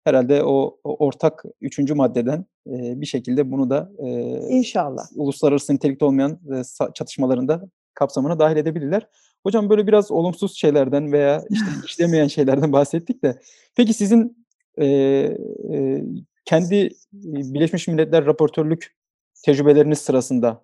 herhalde 0.04 0.44
o, 0.44 0.78
o 0.84 1.06
ortak 1.06 1.44
üçüncü 1.60 1.94
maddeden 1.94 2.44
e, 2.66 3.00
bir 3.00 3.06
şekilde 3.06 3.52
bunu 3.52 3.70
da 3.70 3.90
e, 3.98 4.08
inşallah 4.48 5.04
uluslararası 5.14 5.74
nitelikte 5.74 6.04
olmayan 6.04 6.30
e, 6.30 6.62
çatışmalarında 6.94 7.62
kapsamına 7.96 8.38
dahil 8.38 8.56
edebilirler. 8.56 9.08
Hocam 9.42 9.70
böyle 9.70 9.86
biraz 9.86 10.10
olumsuz 10.10 10.56
şeylerden 10.56 11.12
veya 11.12 11.44
işte 11.50 11.66
işlemeyen 11.86 12.26
şeylerden 12.26 12.72
bahsettik 12.72 13.22
de 13.22 13.40
peki 13.76 13.94
sizin 13.94 14.46
e, 14.78 14.86
e, 14.86 16.02
kendi 16.44 16.90
Birleşmiş 17.12 17.88
Milletler 17.88 18.26
raportörlük 18.26 18.96
tecrübeleriniz 19.44 19.98
sırasında 19.98 20.62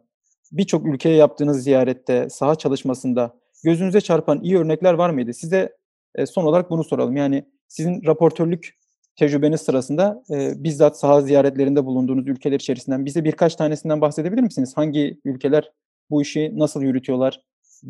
birçok 0.53 0.87
ülkeye 0.87 1.17
yaptığınız 1.17 1.65
ziyarette, 1.65 2.29
saha 2.31 2.55
çalışmasında 2.55 3.35
gözünüze 3.65 4.01
çarpan 4.01 4.41
iyi 4.43 4.59
örnekler 4.59 4.95
var 4.95 5.11
mıydı? 5.11 5.35
Size 5.35 5.77
e, 6.15 6.27
son 6.27 6.45
olarak 6.45 6.71
bunu 6.71 6.85
soralım. 6.85 7.17
Yani 7.17 7.45
sizin 7.69 8.07
raportörlük 8.07 8.79
tecrübeniz 9.17 9.61
sırasında 9.61 10.23
e, 10.31 10.65
bizzat 10.65 10.99
saha 10.99 11.21
ziyaretlerinde 11.21 11.85
bulunduğunuz 11.85 12.29
ülkeler 12.29 12.57
içerisinden 12.57 13.05
bize 13.05 13.25
birkaç 13.25 13.57
tanesinden 13.57 14.01
bahsedebilir 14.01 14.43
misiniz? 14.43 14.73
Hangi 14.77 15.21
ülkeler 15.25 15.73
bu 16.13 16.23
işi 16.23 16.59
nasıl 16.59 16.83
yürütüyorlar? 16.83 17.41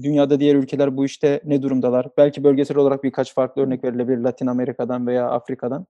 Dünyada 0.02 0.40
diğer 0.40 0.54
ülkeler 0.54 0.96
bu 0.96 1.04
işte 1.04 1.40
ne 1.44 1.62
durumdalar? 1.62 2.08
Belki 2.16 2.44
bölgesel 2.44 2.76
olarak 2.76 3.04
birkaç 3.04 3.34
farklı 3.34 3.62
örnek 3.62 3.84
verilebilir 3.84 4.18
Latin 4.18 4.46
Amerika'dan 4.46 5.06
veya 5.06 5.30
Afrika'dan. 5.30 5.86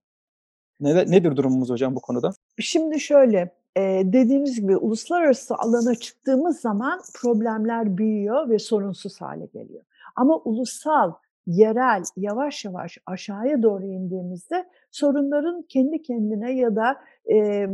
Ne, 0.81 0.95
nedir 0.95 1.37
durumumuz 1.37 1.71
hocam 1.71 1.95
bu 1.97 2.01
konuda? 2.01 2.31
Şimdi 2.59 3.01
şöyle, 3.01 3.55
e, 3.77 4.03
dediğimiz 4.05 4.61
gibi 4.61 4.77
uluslararası 4.77 5.55
alana 5.55 5.95
çıktığımız 5.95 6.61
zaman 6.61 7.01
problemler 7.15 7.99
büyüyor 7.99 8.49
ve 8.49 8.59
sorunsuz 8.59 9.21
hale 9.21 9.47
geliyor. 9.47 9.85
Ama 10.17 10.37
ulusal, 10.37 11.13
yerel, 11.47 12.03
yavaş 12.17 12.65
yavaş 12.65 12.99
aşağıya 13.07 13.63
doğru 13.63 13.87
indiğimizde 13.87 14.65
sorunların 14.91 15.63
kendi 15.63 16.03
kendine 16.03 16.53
ya 16.53 16.77
da 16.77 16.97
e, 17.33 17.67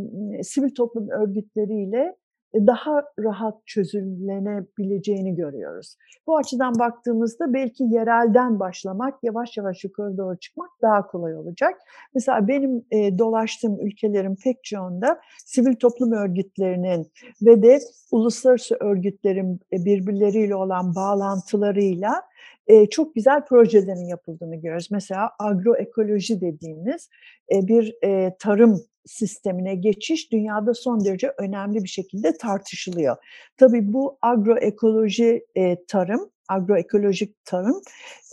sivil 0.43 0.75
toplum 0.75 1.09
örgütleriyle 1.09 2.17
daha 2.55 3.03
rahat 3.19 3.67
çözümlenebileceğini 3.67 5.35
görüyoruz. 5.35 5.97
Bu 6.27 6.37
açıdan 6.37 6.79
baktığımızda 6.79 7.53
belki 7.53 7.85
yerelden 7.85 8.61
başlamak, 8.61 9.15
yavaş 9.23 9.57
yavaş 9.57 9.85
yukarı 9.85 10.19
doğru 10.19 10.39
çıkmak 10.39 10.71
daha 10.83 11.07
kolay 11.07 11.37
olacak. 11.37 11.75
Mesela 12.15 12.49
benim 12.49 12.85
e, 12.91 13.19
dolaştığım 13.19 13.87
ülkelerin 13.87 14.37
pek 14.45 14.65
çoğunda 14.65 15.21
sivil 15.45 15.75
toplum 15.75 16.13
örgütlerinin 16.13 17.13
ve 17.43 17.63
de 17.63 17.79
uluslararası 18.13 18.77
örgütlerin 18.81 19.61
e, 19.73 19.85
birbirleriyle 19.85 20.55
olan 20.55 20.95
bağlantılarıyla 20.95 22.23
e, 22.67 22.87
çok 22.87 23.15
güzel 23.15 23.45
projelerin 23.45 24.09
yapıldığını 24.09 24.57
görüyoruz. 24.57 24.89
Mesela 24.91 25.31
agroekoloji 25.39 26.41
dediğimiz 26.41 27.09
e, 27.53 27.67
bir 27.69 27.97
e, 28.05 28.37
tarım 28.39 28.81
sistemine 29.07 29.75
geçiş 29.75 30.33
dünyada 30.33 30.75
son 30.75 31.05
derece 31.05 31.33
önemli 31.39 31.85
bir 31.85 31.89
şekilde 31.89 32.37
tartışılıyor. 32.37 33.17
Tabii 33.57 33.93
bu 33.93 34.19
agroekoloji 34.23 35.47
e, 35.55 35.85
tarım, 35.85 36.31
agroekolojik 36.49 37.45
tarım 37.45 37.83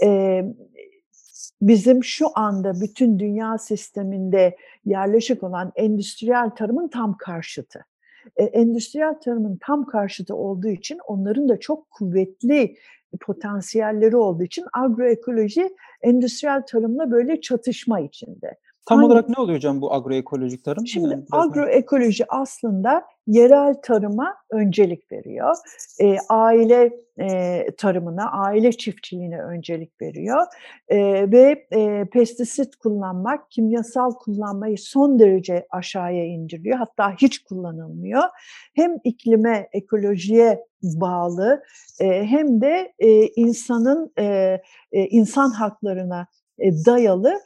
e, 0.03 0.41
bizim 1.61 2.03
şu 2.03 2.27
anda 2.35 2.81
bütün 2.81 3.19
dünya 3.19 3.57
sisteminde 3.57 4.57
yerleşik 4.85 5.43
olan 5.43 5.71
endüstriyel 5.75 6.49
tarımın 6.49 6.87
tam 6.87 7.17
karşıtı. 7.17 7.85
E, 8.37 8.43
endüstriyel 8.43 9.19
tarımın 9.19 9.59
tam 9.61 9.85
karşıtı 9.85 10.35
olduğu 10.35 10.67
için 10.69 10.99
onların 11.07 11.49
da 11.49 11.59
çok 11.59 11.89
kuvvetli 11.89 12.75
potansiyelleri 13.21 14.15
olduğu 14.15 14.43
için 14.43 14.65
agroekoloji 14.73 15.75
endüstriyel 16.01 16.61
tarımla 16.65 17.11
böyle 17.11 17.41
çatışma 17.41 17.99
içinde. 17.99 18.57
Tam 18.85 18.97
Hangi? 18.97 19.07
olarak 19.07 19.29
ne 19.29 19.35
oluyor 19.37 19.57
hocam 19.57 19.81
bu 19.81 19.93
agroekolojik 19.93 20.63
tarım? 20.63 20.87
Şimdi 20.87 21.09
yani 21.09 21.23
agroekoloji 21.31 22.25
aslında 22.29 23.03
yerel 23.27 23.75
tarıma 23.83 24.35
öncelik 24.51 25.11
veriyor. 25.11 25.55
E, 26.01 26.17
aile 26.29 26.91
e, 27.19 27.65
tarımına, 27.77 28.31
aile 28.31 28.71
çiftçiliğine 28.71 29.41
öncelik 29.41 30.01
veriyor. 30.01 30.45
E, 30.87 30.97
ve 31.31 31.67
e, 31.71 32.05
pestisit 32.13 32.75
kullanmak, 32.75 33.51
kimyasal 33.51 34.11
kullanmayı 34.11 34.77
son 34.77 35.19
derece 35.19 35.67
aşağıya 35.69 36.25
indiriyor. 36.25 36.77
Hatta 36.77 37.15
hiç 37.21 37.43
kullanılmıyor. 37.43 38.23
Hem 38.75 38.97
iklime, 39.03 39.69
ekolojiye 39.73 40.65
bağlı 40.83 41.63
e, 41.99 42.23
hem 42.23 42.61
de 42.61 42.93
e, 42.99 43.27
insanın 43.27 44.11
e, 44.19 44.23
e, 44.91 45.05
insan 45.05 45.49
haklarına 45.49 46.27
e, 46.59 46.85
dayalı 46.85 47.39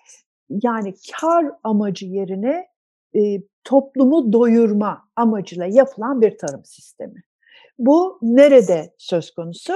yani 0.50 0.94
kar 1.20 1.46
amacı 1.64 2.06
yerine 2.06 2.68
e, 3.16 3.20
toplumu 3.64 4.34
doyurma 4.34 5.10
amacıyla 5.16 5.66
yapılan 5.66 6.22
bir 6.22 6.38
tarım 6.38 6.66
sistemi. 6.66 7.24
Bu 7.80 8.20
nerede 8.22 8.94
söz 8.98 9.32
konusu? 9.32 9.74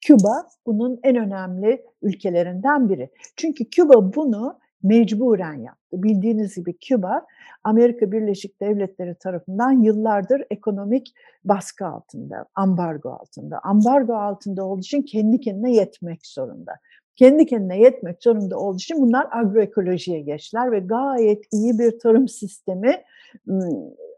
Küba 0.00 0.46
bunun 0.66 1.00
en 1.02 1.16
önemli 1.16 1.84
ülkelerinden 2.02 2.88
biri. 2.88 3.10
Çünkü 3.36 3.64
Küba 3.64 4.14
bunu 4.14 4.58
mecburen 4.82 5.54
yaptı. 5.54 6.02
Bildiğiniz 6.02 6.54
gibi 6.54 6.78
Küba 6.78 7.26
Amerika 7.64 8.12
Birleşik 8.12 8.60
Devletleri 8.60 9.14
tarafından 9.14 9.70
yıllardır 9.82 10.42
ekonomik 10.50 11.14
baskı 11.44 11.86
altında, 11.86 12.46
ambargo 12.54 13.10
altında. 13.10 13.60
Ambargo 13.62 14.14
altında 14.14 14.64
olduğu 14.64 14.80
için 14.80 15.02
kendi 15.02 15.40
kendine 15.40 15.72
yetmek 15.72 16.26
zorunda 16.26 16.72
kendi 17.16 17.46
kendine 17.46 17.80
yetmek 17.80 18.22
zorunda 18.22 18.58
olduğu 18.58 18.76
için 18.76 19.00
bunlar 19.00 19.26
agroekolojiye 19.30 20.20
geçtiler 20.20 20.72
ve 20.72 20.80
gayet 20.80 21.44
iyi 21.52 21.78
bir 21.78 21.98
tarım 21.98 22.28
sistemi 22.28 23.02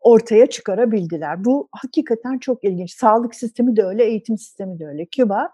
ortaya 0.02 0.46
çıkarabildiler. 0.46 1.44
Bu 1.44 1.68
hakikaten 1.72 2.38
çok 2.38 2.64
ilginç. 2.64 2.94
Sağlık 2.94 3.34
sistemi 3.34 3.76
de 3.76 3.84
öyle, 3.84 4.04
eğitim 4.04 4.38
sistemi 4.38 4.78
de 4.78 4.86
öyle. 4.86 5.06
Küba 5.06 5.50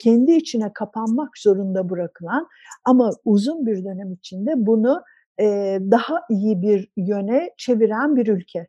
kendi 0.00 0.32
içine 0.32 0.72
kapanmak 0.72 1.38
zorunda 1.38 1.90
bırakılan 1.90 2.48
ama 2.84 3.10
uzun 3.24 3.66
bir 3.66 3.84
dönem 3.84 4.12
içinde 4.12 4.52
bunu 4.56 5.02
daha 5.90 6.22
iyi 6.30 6.62
bir 6.62 6.88
yöne 6.96 7.50
çeviren 7.56 8.16
bir 8.16 8.26
ülke. 8.26 8.66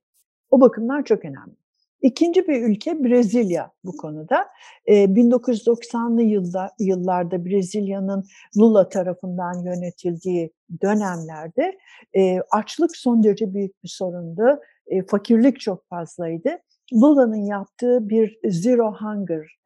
O 0.52 0.62
bakımdan 0.62 1.04
çok 1.04 1.26
önemli. 1.26 1.59
İkinci 2.02 2.48
bir 2.48 2.62
ülke 2.62 3.04
Brezilya 3.04 3.72
bu 3.84 3.98
konuda. 3.98 4.48
E, 4.86 4.94
1990'lı 5.04 6.22
yılda, 6.22 6.72
yıllarda 6.80 7.46
Brezilya'nın 7.46 8.26
Lula 8.58 8.90
tarafından 8.90 9.64
yönetildiği 9.64 10.52
dönemlerde 10.82 11.78
e, 12.18 12.40
açlık 12.52 12.98
son 12.98 13.24
derece 13.24 13.54
büyük 13.54 13.84
bir 13.84 13.90
sorundu. 13.90 14.60
E, 14.88 15.06
fakirlik 15.06 15.60
çok 15.60 15.90
fazlaydı. 15.90 16.50
Lula'nın 16.94 17.46
yaptığı 17.46 18.10
bir 18.10 18.40
zero 18.46 18.94
hunger, 18.94 19.60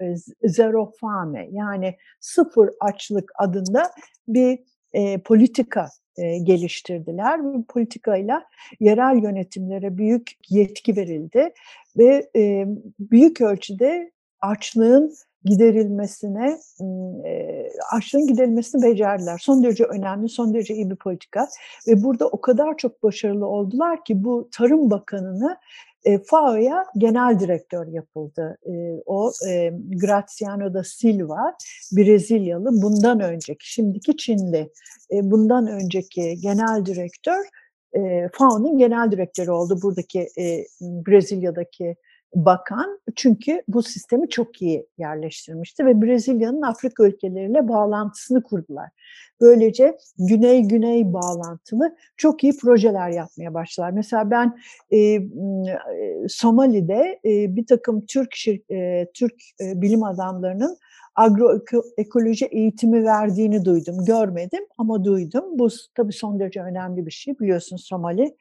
zero 0.43 0.91
fame 1.01 1.47
yani 1.51 1.97
sıfır 2.19 2.69
açlık 2.79 3.31
adında 3.39 3.91
bir 4.27 4.59
e, 4.93 5.21
politika 5.21 5.87
e, 6.17 6.37
geliştirdiler. 6.37 7.43
Bu 7.43 7.65
politikayla 7.65 8.43
yerel 8.79 9.23
yönetimlere 9.23 9.97
büyük 9.97 10.31
yetki 10.49 10.95
verildi 10.95 11.53
ve 11.97 12.29
e, 12.35 12.65
büyük 12.99 13.41
ölçüde 13.41 14.11
açlığın 14.41 15.13
giderilmesine 15.45 16.57
e, 17.25 17.63
açlığın 17.91 18.27
giderilmesini 18.27 18.83
becerdiler. 18.83 19.37
Son 19.37 19.63
derece 19.63 19.83
önemli, 19.83 20.29
son 20.29 20.53
derece 20.53 20.73
iyi 20.73 20.89
bir 20.89 20.95
politika 20.95 21.47
ve 21.87 22.03
burada 22.03 22.27
o 22.27 22.41
kadar 22.41 22.77
çok 22.77 23.03
başarılı 23.03 23.45
oldular 23.45 24.05
ki 24.05 24.23
bu 24.23 24.49
Tarım 24.51 24.91
Bakanı'nı 24.91 25.57
e, 26.05 26.19
FAO'ya 26.23 26.85
genel 26.97 27.39
direktör 27.39 27.87
yapıldı. 27.87 28.57
E, 28.65 29.01
o 29.05 29.31
e, 29.47 29.73
Graziano 30.01 30.73
da 30.73 30.83
Silva, 30.83 31.55
Brezilyalı, 31.91 32.81
bundan 32.81 33.19
önceki, 33.19 33.73
şimdiki 33.73 34.17
Çinli, 34.17 34.71
e, 35.11 35.31
bundan 35.31 35.67
önceki 35.67 36.35
genel 36.41 36.85
direktör 36.85 37.45
e, 37.93 38.29
FAO'nun 38.33 38.77
genel 38.77 39.11
direktörü 39.11 39.51
oldu 39.51 39.79
buradaki 39.83 40.19
e, 40.19 40.65
Brezilya'daki 40.81 41.95
bakan 42.35 42.99
çünkü 43.15 43.61
bu 43.67 43.83
sistemi 43.83 44.29
çok 44.29 44.61
iyi 44.61 44.87
yerleştirmişti 44.97 45.85
ve 45.85 46.01
Brezilya'nın 46.01 46.61
Afrika 46.61 47.03
ülkeleriyle 47.03 47.67
bağlantısını 47.67 48.43
kurdular. 48.43 48.89
Böylece 49.41 49.97
güney-güney 50.19 51.13
bağlantılı 51.13 51.95
çok 52.17 52.43
iyi 52.43 52.57
projeler 52.57 53.09
yapmaya 53.09 53.53
başladılar. 53.53 53.91
Mesela 53.91 54.31
ben 54.31 54.57
e, 54.93 55.19
Somali'de 56.27 57.19
e, 57.25 57.55
bir 57.55 57.65
takım 57.65 58.05
Türk 58.05 58.35
şir, 58.35 58.61
e, 58.71 59.11
Türk 59.13 59.33
e, 59.61 59.81
bilim 59.81 60.03
adamlarının 60.03 60.77
agroekoloji 61.15 62.45
eğitimi 62.45 63.05
verdiğini 63.05 63.65
duydum. 63.65 64.05
Görmedim 64.05 64.63
ama 64.77 65.03
duydum. 65.03 65.43
Bu 65.59 65.67
tabii 65.95 66.13
son 66.13 66.39
derece 66.39 66.61
önemli 66.61 67.05
bir 67.05 67.11
şey. 67.11 67.39
Biliyorsun 67.39 67.77
Somali 67.77 68.35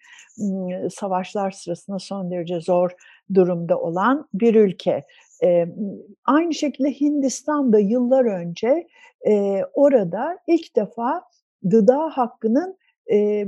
savaşlar 0.90 1.50
sırasında 1.50 1.98
son 1.98 2.30
derece 2.30 2.60
zor 2.60 2.90
durumda 3.34 3.80
olan 3.80 4.28
bir 4.34 4.54
ülke. 4.54 5.04
E, 5.42 5.66
aynı 6.24 6.54
şekilde 6.54 7.00
Hindistan'da 7.00 7.78
yıllar 7.78 8.24
önce 8.24 8.86
e, 9.26 9.62
orada 9.74 10.38
ilk 10.46 10.76
defa 10.76 11.22
gıda 11.62 12.10
hakkının 12.12 12.76
e, 13.12 13.46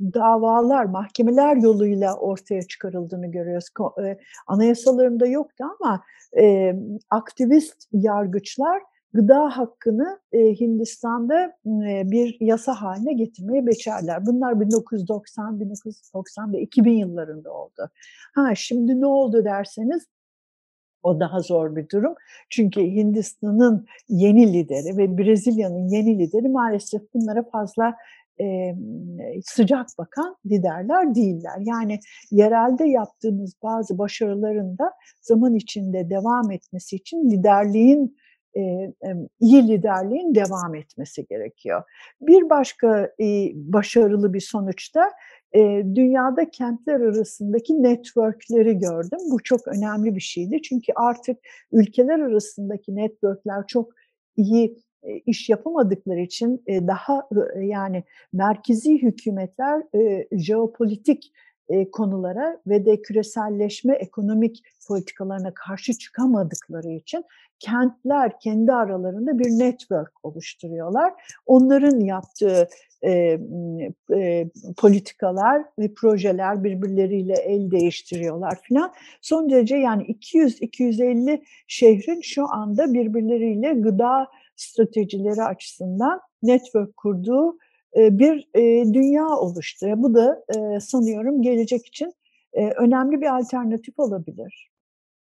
davalar, 0.00 0.84
mahkemeler 0.84 1.56
yoluyla 1.56 2.16
ortaya 2.16 2.62
çıkarıldığını 2.62 3.26
görüyoruz. 3.30 3.68
E, 4.04 4.18
anayasalarında 4.46 5.26
yoktu 5.26 5.64
ama 5.80 6.02
e, 6.38 6.74
aktivist 7.10 7.88
yargıçlar 7.92 8.82
gıda 9.14 9.56
hakkını 9.56 10.20
e, 10.32 10.38
Hindistan'da 10.38 11.44
e, 11.66 12.10
bir 12.10 12.36
yasa 12.40 12.74
haline 12.74 13.12
getirmeye 13.12 13.66
becerler. 13.66 14.26
Bunlar 14.26 14.60
1990, 14.60 15.60
1990 15.60 16.52
ve 16.52 16.60
2000 16.60 16.92
yıllarında 16.92 17.52
oldu. 17.52 17.90
Ha 18.34 18.54
şimdi 18.54 19.00
ne 19.00 19.06
oldu 19.06 19.44
derseniz 19.44 20.06
o 21.02 21.20
daha 21.20 21.40
zor 21.40 21.76
bir 21.76 21.88
durum. 21.88 22.14
Çünkü 22.50 22.80
Hindistan'ın 22.80 23.86
yeni 24.08 24.52
lideri 24.52 24.96
ve 24.96 25.18
Brezilya'nın 25.18 25.88
yeni 25.88 26.18
lideri 26.18 26.48
maalesef 26.48 27.02
bunlara 27.14 27.42
fazla 27.42 27.94
e, 28.40 28.74
sıcak 29.44 29.86
bakan 29.98 30.36
liderler 30.46 31.14
değiller. 31.14 31.58
Yani 31.60 31.98
yerelde 32.30 32.84
yaptığımız 32.84 33.54
bazı 33.62 33.98
başarıların 33.98 34.78
da 34.78 34.92
zaman 35.20 35.54
içinde 35.54 36.10
devam 36.10 36.50
etmesi 36.50 36.96
için 36.96 37.30
liderliğin 37.30 38.16
iyi 39.40 39.68
liderliğin 39.68 40.34
devam 40.34 40.74
etmesi 40.74 41.26
gerekiyor. 41.26 41.82
Bir 42.20 42.50
başka 42.50 43.12
başarılı 43.54 44.34
bir 44.34 44.40
sonuçta 44.40 45.10
dünyada 45.94 46.50
kentler 46.50 47.00
arasındaki 47.00 47.82
networkleri 47.82 48.78
gördüm. 48.78 49.18
Bu 49.30 49.42
çok 49.42 49.68
önemli 49.68 50.14
bir 50.14 50.20
şeydi 50.20 50.62
çünkü 50.62 50.92
artık 50.96 51.38
ülkeler 51.72 52.18
arasındaki 52.18 52.96
networkler 52.96 53.66
çok 53.66 53.92
iyi 54.36 54.78
iş 55.26 55.48
yapamadıkları 55.48 56.20
için 56.20 56.62
daha 56.66 57.28
yani 57.60 58.04
merkezi 58.32 59.02
hükümetler 59.02 59.82
jeopolitik 60.32 61.32
konulara 61.92 62.60
ve 62.66 62.86
de 62.86 63.02
küreselleşme 63.02 63.94
ekonomik 63.94 64.62
politikalarına 64.88 65.54
karşı 65.54 65.98
çıkamadıkları 65.98 66.88
için 66.88 67.24
kentler 67.58 68.40
kendi 68.40 68.72
aralarında 68.72 69.38
bir 69.38 69.50
network 69.50 70.24
oluşturuyorlar. 70.24 71.12
Onların 71.46 72.00
yaptığı 72.00 72.68
e, 73.02 73.38
e, 74.14 74.46
politikalar 74.76 75.62
ve 75.78 75.94
projeler 75.94 76.64
birbirleriyle 76.64 77.34
el 77.34 77.70
değiştiriyorlar 77.70 78.58
filan. 78.62 78.92
Son 79.20 79.50
derece 79.50 79.76
yani 79.76 80.02
200-250 80.02 81.42
şehrin 81.66 82.20
şu 82.20 82.52
anda 82.52 82.92
birbirleriyle 82.92 83.72
gıda 83.72 84.26
stratejileri 84.56 85.42
açısından 85.42 86.20
network 86.42 86.96
kurduğu 86.96 87.58
bir 87.96 88.48
dünya 88.94 89.26
oluştu. 89.26 89.86
Bu 89.96 90.14
da 90.14 90.44
sanıyorum 90.80 91.42
gelecek 91.42 91.86
için 91.86 92.12
önemli 92.54 93.20
bir 93.20 93.38
alternatif 93.38 93.98
olabilir. 93.98 94.70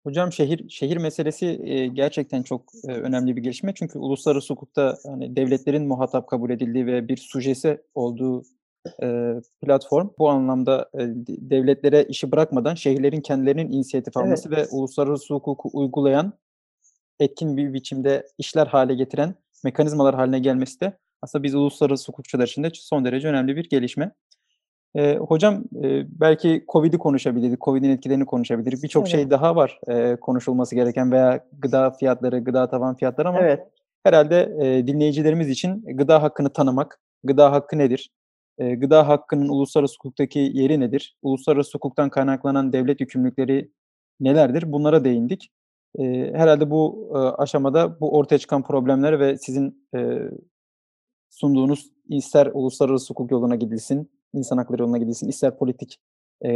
Hocam 0.04 0.32
şehir 0.32 0.68
şehir 0.68 0.96
meselesi 0.96 1.60
gerçekten 1.94 2.42
çok 2.42 2.72
önemli 2.88 3.36
bir 3.36 3.42
gelişme 3.42 3.72
çünkü 3.74 3.98
uluslararası 3.98 4.54
hukukta 4.54 4.98
hani 5.06 5.36
devletlerin 5.36 5.86
muhatap 5.86 6.28
kabul 6.28 6.50
edildiği 6.50 6.86
ve 6.86 7.08
bir 7.08 7.16
sujesi 7.16 7.78
olduğu 7.94 8.44
platform 9.62 10.08
bu 10.18 10.28
anlamda 10.28 10.90
devletlere 11.28 12.04
işi 12.04 12.32
bırakmadan 12.32 12.74
şehirlerin 12.74 13.20
kendilerinin 13.20 13.72
inisiyatif 13.72 14.16
alması 14.16 14.48
evet. 14.48 14.58
ve 14.58 14.76
uluslararası 14.76 15.34
hukuku 15.34 15.70
uygulayan 15.72 16.32
etkin 17.20 17.56
bir 17.56 17.72
biçimde 17.72 18.26
işler 18.38 18.66
hale 18.66 18.94
getiren 18.94 19.34
mekanizmalar 19.64 20.14
haline 20.14 20.38
gelmesi 20.38 20.80
de 20.80 20.98
aslında 21.24 21.42
biz 21.42 21.54
uluslararası 21.54 22.12
hukukçular 22.12 22.46
için 22.46 22.62
de 22.62 22.70
son 22.74 23.04
derece 23.04 23.28
önemli 23.28 23.56
bir 23.56 23.68
gelişme. 23.68 24.12
E, 24.94 25.16
hocam 25.16 25.64
e, 25.84 26.20
belki 26.20 26.64
Covid'i 26.72 26.98
konuşabilirdik, 26.98 27.60
Covid'in 27.60 27.90
etkilerini 27.90 28.26
konuşabilirdik. 28.26 28.82
Birçok 28.82 29.08
şey 29.08 29.20
Evet. 29.20 29.30
daha 29.30 29.56
var 29.56 29.80
e, 29.88 30.16
konuşulması 30.16 30.74
gereken 30.74 31.12
veya 31.12 31.44
gıda 31.58 31.90
fiyatları, 31.90 32.38
gıda 32.38 32.68
tavan 32.68 32.96
fiyatları 32.96 33.28
ama 33.28 33.38
Evet. 33.40 33.68
herhalde 34.04 34.56
e, 34.60 34.86
dinleyicilerimiz 34.86 35.50
için 35.50 35.84
gıda 35.96 36.22
hakkını 36.22 36.52
tanımak, 36.52 37.00
gıda 37.24 37.52
hakkı 37.52 37.78
nedir? 37.78 38.10
E, 38.58 38.74
gıda 38.74 39.08
hakkının 39.08 39.48
uluslararası 39.48 39.94
hukuktaki 39.94 40.38
yeri 40.38 40.80
nedir? 40.80 41.16
Uluslararası 41.22 41.78
hukuktan 41.78 42.10
kaynaklanan 42.10 42.72
devlet 42.72 43.00
yükümlülükleri 43.00 43.70
nelerdir? 44.20 44.72
Bunlara 44.72 45.04
değindik. 45.04 45.50
E, 45.98 46.04
herhalde 46.34 46.70
bu 46.70 47.10
e, 47.14 47.18
aşamada 47.18 48.00
bu 48.00 48.18
ortaya 48.18 48.38
çıkan 48.38 48.62
problemler 48.62 49.20
ve 49.20 49.38
sizin 49.38 49.86
e, 49.96 50.18
sunduğunuz 51.34 51.90
ister 52.08 52.50
uluslararası 52.54 53.10
hukuk 53.10 53.30
yoluna 53.30 53.56
gidilsin, 53.56 54.10
insan 54.32 54.56
hakları 54.56 54.82
yoluna 54.82 54.98
gidilsin, 54.98 55.28
ister 55.28 55.56
politik 55.56 56.00
e, 56.44 56.50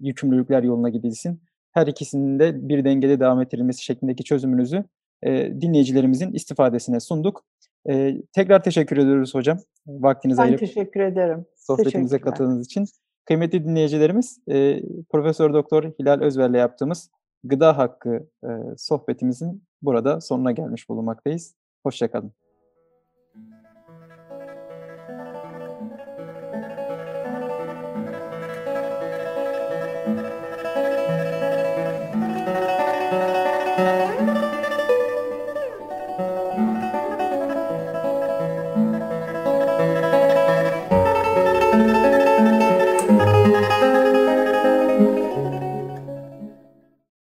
yükümlülükler 0.00 0.62
yoluna 0.62 0.88
gidilsin. 0.88 1.40
Her 1.72 1.86
ikisinin 1.86 2.38
de 2.38 2.68
bir 2.68 2.84
dengede 2.84 3.20
devam 3.20 3.42
ettirilmesi 3.42 3.84
şeklindeki 3.84 4.24
çözümünüzü 4.24 4.84
e, 5.22 5.60
dinleyicilerimizin 5.60 6.32
istifadesine 6.32 7.00
sunduk. 7.00 7.44
E, 7.90 8.22
tekrar 8.32 8.62
teşekkür 8.62 8.96
ediyoruz 8.96 9.34
hocam. 9.34 9.58
Vaktinizi 9.86 10.38
Ben 10.38 10.42
ayırıp 10.42 10.60
teşekkür 10.60 11.00
ederim. 11.00 11.46
sohbetimize 11.56 12.20
katıldığınız 12.20 12.66
için. 12.66 12.84
Kıymetli 13.24 13.64
dinleyicilerimiz, 13.64 14.38
e, 14.50 14.82
Profesör 15.10 15.54
Doktor 15.54 15.84
Hilal 16.00 16.20
Özver'le 16.20 16.54
yaptığımız 16.58 17.10
gıda 17.44 17.78
hakkı 17.78 18.28
e, 18.44 18.48
sohbetimizin 18.76 19.62
burada 19.82 20.20
sonuna 20.20 20.52
gelmiş 20.52 20.88
bulunmaktayız. 20.88 21.54
Hoşçakalın. 21.82 22.32